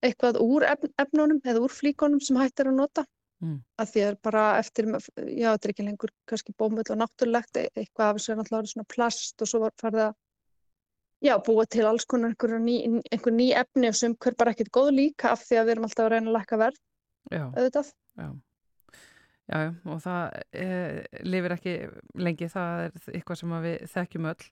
[0.00, 3.04] eitthvað úr efn, efnunum eða úr flíkonum sem hættir að nota
[3.42, 3.60] mm.
[3.80, 7.68] að því að bara eftir, já þetta er ekki lengur kannski bómull og náttúrulegt e,
[7.74, 10.18] eitthvað af þessu er náttúrulega svona plast og svo var farið að
[11.20, 12.76] já búa til alls konar einhver ný,
[13.12, 16.06] einhver ný efni sem hver bara ekkert góð líka af því að við erum alltaf
[16.06, 16.78] að reyna að lækka verð
[17.30, 17.44] já.
[17.44, 18.30] auðvitað já.
[19.50, 20.68] Já, og það e,
[21.26, 21.74] lifir ekki
[22.22, 24.48] lengi, það er eitthvað sem við þekkjum öll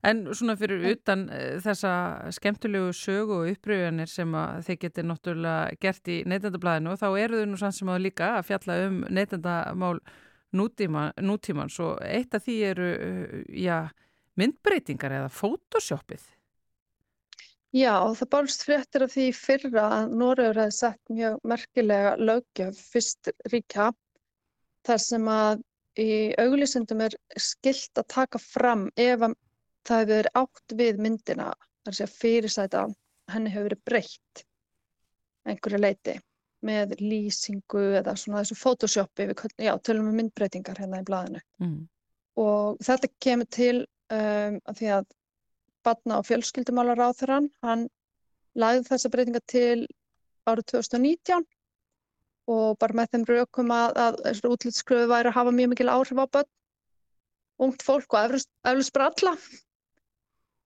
[0.00, 1.92] En svona fyrir utan uh, þessa
[2.32, 4.32] skemmtilegu sögu og uppröðunir sem
[4.64, 8.46] þið getur náttúrulega gert í neytendablaðinu þá eru þau nú sann sem að líka að
[8.48, 9.98] fjalla um neytendamál
[10.56, 13.78] nútíma, nútímans og eitt af því eru uh, já,
[14.40, 16.24] myndbreytingar eða fótoshoppið.
[17.76, 23.30] Já, það bálst fréttir af því fyrra að Norður hefði sett mjög merkilega lögjöf fyrst
[23.52, 23.92] ríkja
[24.90, 25.62] þar sem að
[26.00, 26.10] í
[26.40, 29.36] auglýsendum er skilt að taka fram ef að
[29.86, 31.52] það hefur verið átt við myndina,
[31.86, 32.82] þar sé að fyrirsæta
[33.30, 34.42] henni hefur verið breytt
[35.48, 36.16] einhverju leiti
[36.66, 41.78] með lýsingu eða svona þessu photoshopi við já, tölum við myndbreytingar hérna í blaðinu mm.
[42.42, 45.08] og þetta kemur til um, að því að
[45.86, 47.86] badna og fjölskyldumálar á þeirran hann
[48.60, 49.86] lagði þessa breytinga til
[50.50, 51.48] árið 2019
[52.50, 56.22] og bara með þeim raukum að, að þessu útlýtskröfu væri að hafa mjög mikil áhrif
[56.22, 56.50] á börn
[57.60, 59.34] ungt fólk og eflust bara alla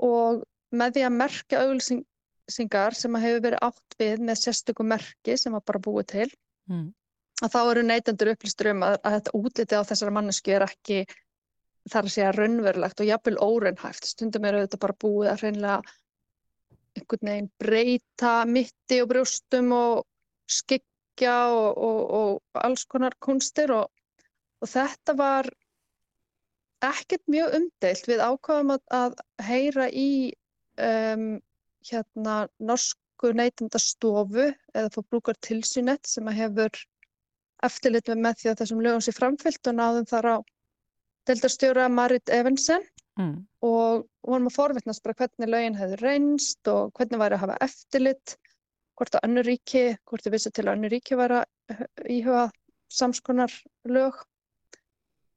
[0.09, 5.55] og með því að merka auglýsingar sem hefur verið átt við með sérstökum merki sem
[5.55, 6.28] var bara búið til
[6.70, 6.87] mm.
[7.43, 11.05] að þá eru neytendur upplýstur um að, að þetta útliti á þessara mannesku er ekki
[11.91, 14.09] þar að segja raunverulegt og jafnvel óraunhæft.
[14.09, 15.95] Stundum eru þetta bara búið að hreinlega
[16.95, 20.05] einhvern veginn breyta mitti og brjóstum og
[21.14, 23.88] skikja og, og, og alls konar kunstir og,
[24.60, 25.48] og þetta var
[26.82, 29.14] ekkert mjög umdeilt við ákvaðum að, að
[29.46, 30.34] heyra í
[30.78, 31.40] um,
[31.86, 36.82] hérna norsku neytendastofu eða fór brúkar tilsynett sem að hefur
[37.64, 40.36] eftirlit með því að þessum lögum sé framfyllt og náðum þar á
[41.24, 42.82] deltastjóra Marit Evensen
[43.16, 43.46] mm.
[43.64, 48.36] og vonum að forvittnast bara hvernig lögin hefur reynst og hvernig væri að hafa eftirlit
[48.99, 51.84] hvort að önnur ríki, hvort þið vissi til að önnur ríki væri að
[52.14, 52.45] íhuga
[52.92, 53.53] samskonar
[53.90, 54.20] lög.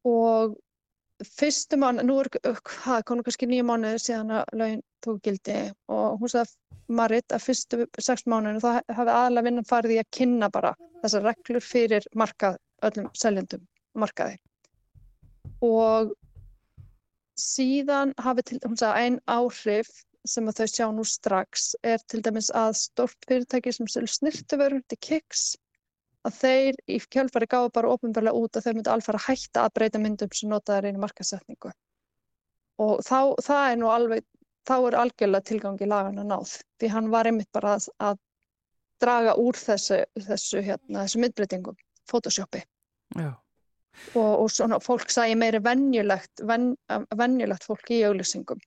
[0.08, 0.56] Og
[1.26, 5.58] fyrstu mánu, nú er hvað, konu kannski nýja mánuði síðan að laugin tók gildi
[5.94, 6.56] og hún sagði
[6.88, 11.26] Marit að fyrstu sex mánuðinu þá hafi aðalega vinnan farið í að kynna bara þessar
[11.28, 13.66] reglur fyrir markað öllum seljendum
[13.98, 14.38] markaði.
[15.66, 16.14] Og
[17.38, 19.92] síðan hafi til, hún sagði einn áhrif
[20.30, 24.84] sem að þau sjá nú strax er til dæmis að stort fyrirtæki sem selur snirtuverður
[24.88, 25.48] til kiks
[26.28, 29.76] að þeir í kjölfari gáðu bara ofinbarlega út að þeir myndi alfara að hætta að
[29.78, 31.72] breyta myndum sem notaður einu markasetningu.
[32.84, 34.26] Og þá, það er nú alveg,
[34.68, 38.20] þá er algjörlega tilgangi lagan að náð, því hann var einmitt bara að, að
[39.02, 41.78] draga úr þessu, þessu, hérna, þessu myndbreytingum,
[42.10, 42.64] photoshopi.
[43.18, 43.32] Já.
[44.14, 46.74] Og, og svona fólk sæði meiri vennjulegt, ven,
[47.18, 48.60] vennjulegt fólk í auglýsingum.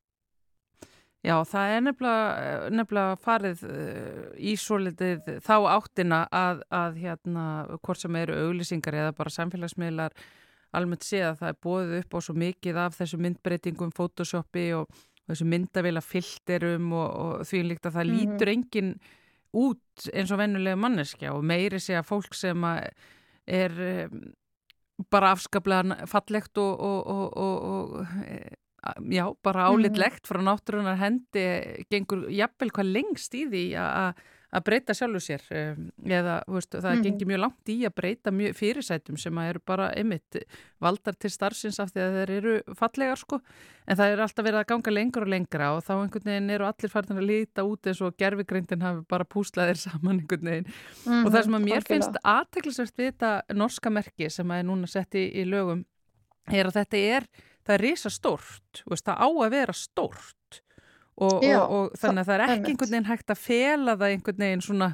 [1.21, 7.43] Já, það er nefnilega, nefnilega farið uh, í svo litið þá áttina að, að hérna,
[7.85, 10.17] hvort sem eru auglýsingar eða bara samfélagsmiðlar
[10.77, 15.01] almennt sé að það er bóðið upp á svo mikið af þessu myndbreytingum, photoshopi og,
[15.27, 18.33] og þessu myndavila filterum og, og því líkt að það mm -hmm.
[18.33, 18.93] lítur engin
[19.51, 22.89] út eins og vennulega manneskja og meiri sé að fólk sem að
[23.47, 23.73] er
[24.09, 24.21] um,
[25.11, 27.37] bara afskaplega fallegt og, og
[29.13, 31.47] já, bara álitlegt frá náttúrunar hendi
[31.91, 33.65] gengur jafnvel hvað lengst í því
[34.51, 37.03] að breyta sjálfu sér um, eða veist, það Mhm.
[37.07, 40.41] gengir mjög langt í að breyta fyrirsætum sem að eru bara einmitt
[40.83, 43.39] valdar til starfsins af því að þeir eru fallegar sko
[43.87, 46.67] en það er alltaf verið að ganga lengur og lengra og þá einhvern veginn eru
[46.67, 50.67] allir farin að líta út eins og gerfigreindin hafi bara púslaðir saman einhvern veginn
[51.07, 51.93] Mhm, og það sem að mér algjörlega.
[51.95, 55.85] finnst aðteklisvert við þetta norska merki sem að er núna sett í, í lögum
[56.51, 57.29] er að þetta er,
[57.71, 60.61] það er risa stórt, veist, það á að vera stórt.
[61.21, 64.13] Og, Já, og, og þannig að það er ekki einhvern veginn hægt að fela það
[64.15, 64.87] einhvern veginn svona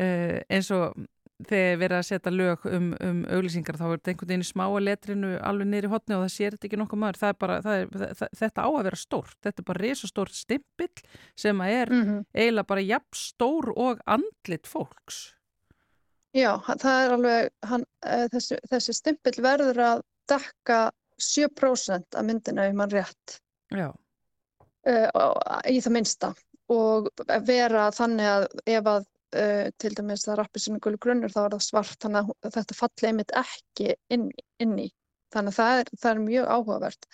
[0.00, 1.00] uh, eins og
[1.48, 4.82] þegar verið að setja lög um, um auglýsingar þá er þetta einhvern veginn í smáa
[4.84, 7.18] letrinu alveg niður í hotni og það sér þetta ekki nokkuð maður.
[7.30, 7.88] Er bara, er,
[8.20, 9.36] það, þetta á að vera stórt.
[9.46, 11.04] Þetta er bara risa stórt stimpill
[11.40, 12.18] sem að er Mhm.
[12.36, 15.20] eiginlega bara jafn stór og andlit fólks.
[16.36, 20.90] Já, það er alveg, hann, uh, þessi, þessi stimpill verður að dekka
[21.24, 23.40] 7% af myndina ef mann rétt
[24.88, 26.32] uh, í það minnsta.
[26.70, 27.08] Og
[27.46, 31.42] vera þannig að ef að uh, til dæmis það er appi sinni gullu grunnur þá
[31.44, 34.30] er það svart þannig að þetta falli einmitt ekki inn,
[34.62, 34.88] inn í.
[35.34, 37.10] Þannig að það er, það er mjög áhugavert.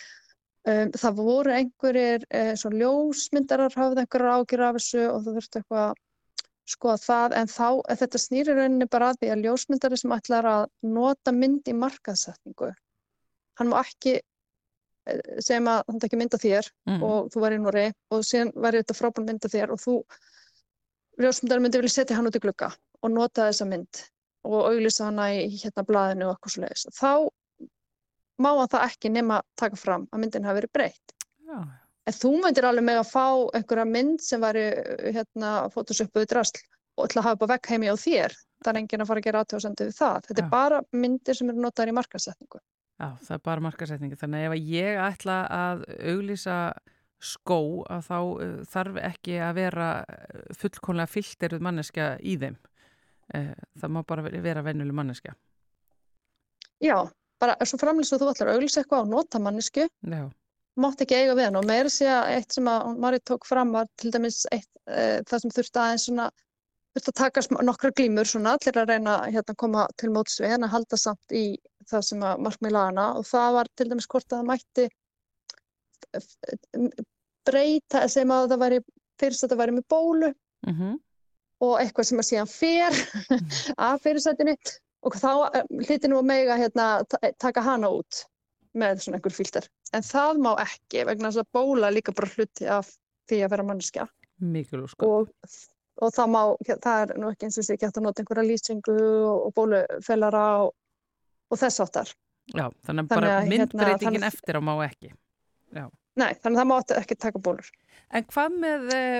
[0.66, 5.60] Um, það voru einhverjir uh, svo ljósmyndarar hafði einhverjar ágjur af þessu og það þurfti
[5.60, 6.02] eitthvað að
[6.66, 7.68] skoða það en þá,
[8.00, 10.64] þetta snýrir rauninni bara að því að ljósmyndari sem ætlar að
[10.96, 12.72] nota mynd í markaðsetningu
[13.60, 17.04] hann má ekki eh, segjum að hann tekja mynd af þér mm.
[17.06, 19.96] og þú væri í Nóri og síðan væri þetta frábær mynd af þér og þú
[21.22, 22.70] ljósmyndar myndi vilja setja hann út í glugga
[23.02, 24.04] og nota þessa mynd
[24.46, 26.86] og auglýsa hana í hérna blaðinu og eitthvað svo leiðis.
[26.94, 27.12] Þá
[28.42, 31.16] má hann það ekki nema taka fram að myndin hafi verið breytt.
[31.46, 31.58] já,
[32.06, 33.26] En þú myndir alveg með að fá
[33.58, 34.66] einhverja mynd sem væri
[35.16, 36.60] hérna fótosöpuðu drasl
[36.96, 38.36] og ætla að hafa bara vekk heimi á þér.
[38.62, 40.20] Það er enginn að fara að gera aðtjóðsendu við það.
[40.28, 40.44] Þetta Já.
[40.44, 42.60] er bara myndir sem eru notaðar í markasetningu.
[43.00, 46.58] Já, það er bara markasetningi þannig að ef ég ætla að auglýsa
[47.26, 52.58] skó að þá uh, þarf ekki að vera uh, fullkonlega fyllteruð manneskja í þeim.
[53.34, 55.32] Uh, það má bara vera- venjuleg manneskja.
[56.84, 56.98] Já,
[57.40, 60.24] bara svo framlýst og þú ætlar að auglýsa eitthvað á notamannisku Já,
[60.80, 63.72] mátt ekki eiga við hann og meira sé að eitt sem að Mari tók fram
[63.76, 66.26] var til dæmis eitt, e, það sem þurfti aðeins svona
[66.96, 70.56] þurfti að taka nokkrar glímur svona allir að reyna hérna að koma til móts við
[70.56, 71.44] en að halda samt í
[71.90, 74.88] það sem að markmið lagana og það var til dæmis hvort að það mætti
[77.46, 78.80] breyta sem að það væri
[79.20, 80.30] fyrst að það væri með bólu
[80.66, 80.96] mm
[81.64, 82.96] og eitthvað sem að síðan fer
[83.86, 84.54] af fyrirsætinu
[85.06, 85.30] og þá
[85.86, 88.24] hliti nú að mega hérna, ta- taka hana út
[88.76, 89.68] með svona einhver fílter.
[89.96, 92.90] En það má ekki vegna þess að bóla líka bara hluti af
[93.30, 93.64] því að vera
[94.92, 95.30] sko og,
[96.04, 98.48] og það má, það er nú ekki eins og sé ekki hægt að nota einhverja
[98.50, 100.74] lýsingu og, og bólufellara og,
[101.50, 102.12] og þess áttar.
[102.54, 105.12] Já, þannig Þannig bara að, hérna, myndbreytingin þannig- eftir á má ekki
[106.16, 107.66] Nei, þannig að það má ekki taka bólur.
[108.16, 109.18] En hvað með eh,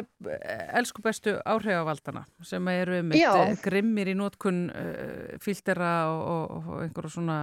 [0.78, 3.32] elsku bestu áhrifavaldana sem eru með Já.
[3.60, 6.22] grimmir í nótkun uh, fíltera og,
[6.56, 7.38] og, og einhverju svona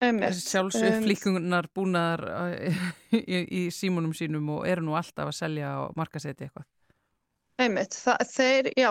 [0.00, 0.38] Einmitt.
[0.40, 2.24] sjálfsupplíkunar búnaðar
[3.18, 6.64] í, í símunum sínum og eru nú alltaf að selja og markaseti eitthvað.
[7.60, 8.90] Einmitt, það, þeir, já,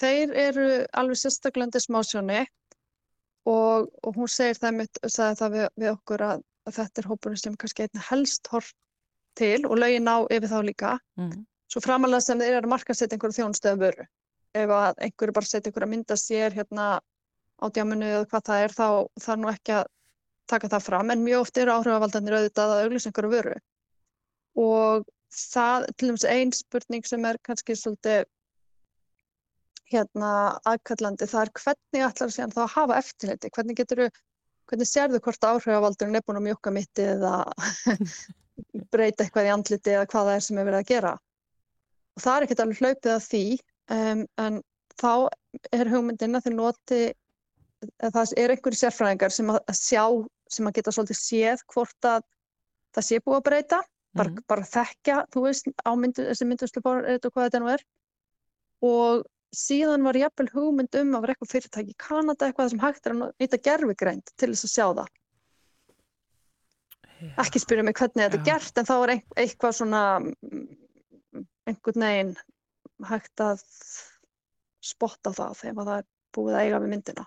[0.00, 2.46] þeir eru alveg sérstaklega smásjóni
[3.50, 7.42] og, og hún segir það, sagði það við, við okkur að, að þetta er hópurinn
[7.42, 8.76] sem kannski einnig helst hort
[9.38, 10.96] til og lögin á yfir þá líka.
[11.20, 11.44] Mm.
[11.70, 14.06] Svo framalega sem þeir eru að markasetja einhverju þjónustöðu vöru.
[14.58, 16.86] Ef að einhverju bara setja einhverju að mynda sér hérna
[17.60, 18.86] á djáminu eða hvað það er þá
[19.24, 19.90] þarf nú ekki að
[20.50, 23.56] taka það fram en mjög oft eru áhrifavaldarnir auðvitað að auglýsa einhverju vöru.
[24.58, 28.26] Og það, til dæmis ein spurning sem er kannski svolítið
[29.90, 30.30] hérna
[30.70, 34.04] aðkallandi, það er hvernig ætlar þá að hafa eftirliti, hvernig getur
[34.70, 37.32] hvernig sérðu hvort áhrifavaldurinn er búin að mjúka mitti eða
[38.92, 41.12] breyta eitthvað í andliti eða hvað það er sem er verið að gera.
[42.16, 43.44] Og það er ekkert alveg hlaupið að því,
[43.96, 44.60] um, en
[45.00, 45.12] þá
[45.74, 47.00] er hugmyndin að þið noti,
[48.04, 50.04] að það er einhverju sérfræðingar sem að sjá,
[50.50, 52.22] sem að geta svolítið séð hvort að
[52.94, 53.82] það sé búið að breyta,
[54.14, 54.44] bara, Mhm.
[54.50, 57.84] bara þekkja, þú veist, á myndu, þessi mynduslu og hvað þetta nú er.
[58.82, 59.24] Og
[59.56, 63.16] síðan var jafnvel hugmynd um að vera eitthvað fyrirtæki í Kanada eitthvað sem hægt er
[63.16, 65.10] að nýta gerfigreind til þess að sjá það.
[67.20, 67.32] Já.
[67.42, 72.32] Ekki spyrja mig hvernig þetta er gert en þá er eitthvað svona mm, einhvern veginn
[73.10, 73.64] hægt að
[74.80, 77.26] spotta það þegar það er búið að eiga við myndina.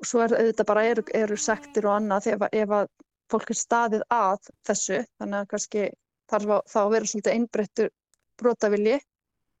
[0.00, 2.88] Og svo er auðvitað bara eru, eru sektir og annað að- ef að
[3.30, 5.84] fólk er staðið að þessu þannig að kannski
[6.30, 7.90] þarf að, þá að vera svolítið einbreyttur
[8.40, 8.98] brotavilji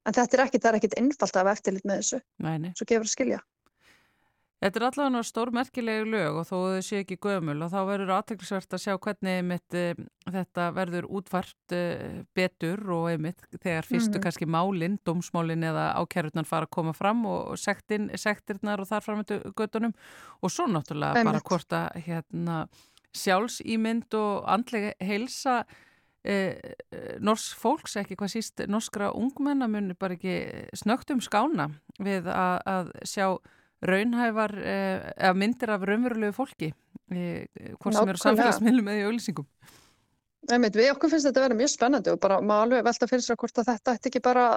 [0.06, 2.72] en þetta er ekkit, það er ekkit einfalt hafa eftirlit með þessu, Nei, nei.
[2.76, 3.40] svo gefur að skilja.
[4.64, 8.72] Þetta er allavega stórmerkilegu lög og þó þau séu ekki gömul og þá verður aðteklisvert
[8.72, 9.94] að sjá hvernig einmitt, e,
[10.32, 11.80] þetta verður útfart e,
[12.38, 14.22] betur og einmitt þegar fyrstu Mhm.
[14.24, 19.52] kannski málinn, dómsmálinn eða ákærurnar fara að koma fram og sektin, sektirnar og þar framöndu
[19.52, 19.92] göttunum
[20.42, 21.44] og svo náttúrulega bara Einmitt.
[21.44, 22.68] hvort að hérna,
[23.12, 25.74] sjálfsýmynd og andlega heilsa eh,
[27.20, 30.38] nors fólks, ekki hvað síst norskra ungmenna munir bara ekki
[30.72, 31.68] snögt um skána
[32.00, 33.26] við að, að sjá
[33.84, 36.70] raunhæfar eh, eða myndir af raunverulegu fólki
[37.12, 37.46] eh,
[37.80, 39.48] hvort sem eru samfélagsmiðlum eða í auglýsingum.
[40.52, 43.24] Einmitt, við okkur finnst þetta að vera mjög spennandi og bara má alveg velta fyrir
[43.24, 44.48] sér hvort að þetta ætti ekki bara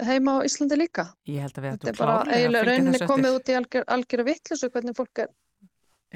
[0.00, 1.10] heima á Íslandi líka.
[1.28, 3.28] Ég held að við Þetta ættum er bara klárlega að eiginlega fylgja rauninni þessu komið
[3.28, 3.40] eftir.
[3.40, 5.34] út í algjör, algjör vittlusu hvernig fólk er.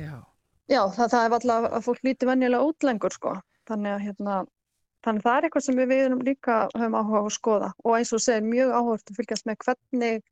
[0.01, 0.15] Já.
[0.73, 3.35] Já, það, það er alltaf að fólk líti venjulega út lengur sko.
[3.69, 4.39] Þannig að hérna,
[5.05, 7.97] þannig að það er eitthvað sem við viðum líka höfum áhuga á að skoða og
[7.99, 10.23] eins og segir mjög áhugast að fylgjast með hvernig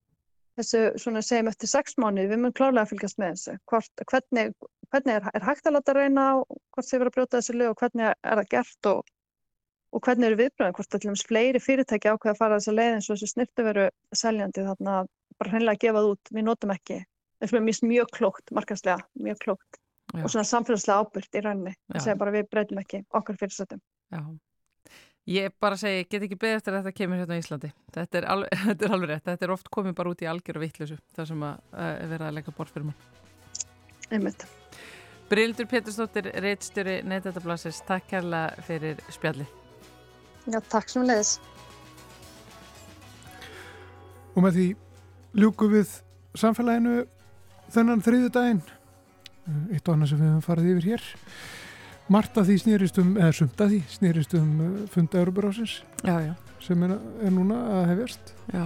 [0.59, 3.57] þessu, svona segjum eftir sex mánuði, við munum klárlega að fylgjast með þessu.
[3.70, 4.53] Hvort, hvernig,
[4.93, 7.73] hvernig er, er hægt að láta reyna á hvort þið verið að brjóta þessu lög
[7.73, 9.12] og hvernig er það gert og,
[9.93, 13.16] og hvernig eru viðbröðin, hvort dæmis fleiri fyrirtæki ákveða að fara þessa leið eins og
[13.16, 14.99] þessu snirtu veru seljandi þarna
[15.41, 16.99] bara hreinlega að gefa það út, við notum ekki.
[17.43, 19.81] Það er mjög, mjög klókt, markaslega, mjög klókt
[20.12, 20.23] Já.
[20.23, 21.73] og svona samfélagslega ábyrgt í rauninni.
[21.91, 23.81] Það segja bara við breytum ekki okkar fyrirsettum.
[24.12, 24.20] Já.
[25.31, 27.68] Ég bara segi, get ekki beðið eftir að þetta kemur hérna á Íslandi.
[27.95, 29.25] Þetta er alveg, þetta er alveg rétt.
[29.29, 32.39] Þetta er oft komið bara út í algjöru vittlusu þar sem að uh, vera að
[32.39, 33.05] leggja borð fyrir mann.
[34.11, 34.47] Einmitt.
[35.31, 39.47] Brildur Pétursdóttir, reitstjóri Neitatablasins, takk kærlega fyrir spjalli.
[40.51, 41.37] Já, takk sem leiðis.
[44.35, 44.66] Og með því
[45.39, 45.95] ljúku við
[46.37, 47.05] samfélaginu
[47.73, 48.62] þennan þriðu daginn.
[49.70, 51.07] Eitt og annað sem við höfum farið yfir hér.
[52.11, 55.82] Margt af því snýrist um, eða sumt af því snýrist um uh, funda Európarásins
[56.62, 58.32] sem er, er núna að hefjast.
[58.53, 58.64] Já,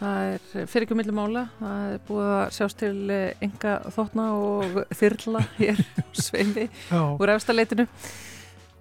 [0.00, 1.44] það er fyrir ekki milli mála.
[1.60, 3.18] Það er búið að sjást til
[3.48, 5.80] enga þóttna og þyrla hér
[6.26, 7.88] sveimi úr efstaleitinu.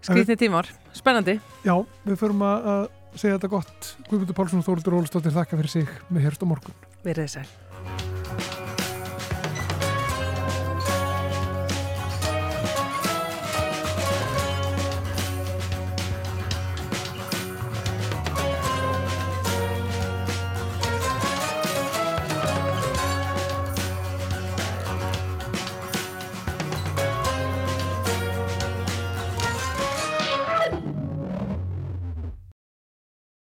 [0.03, 0.69] Skrítni tímar.
[0.95, 1.39] Spennandi.
[1.65, 2.87] já við förum að,
[3.17, 3.95] segja þetta gott.
[4.11, 6.85] Guðmundur Pálsson og Þóruldur Ólistóttir þakka fyrir sig með hérst á morgun.
[7.03, 8.16] Verðið sæl.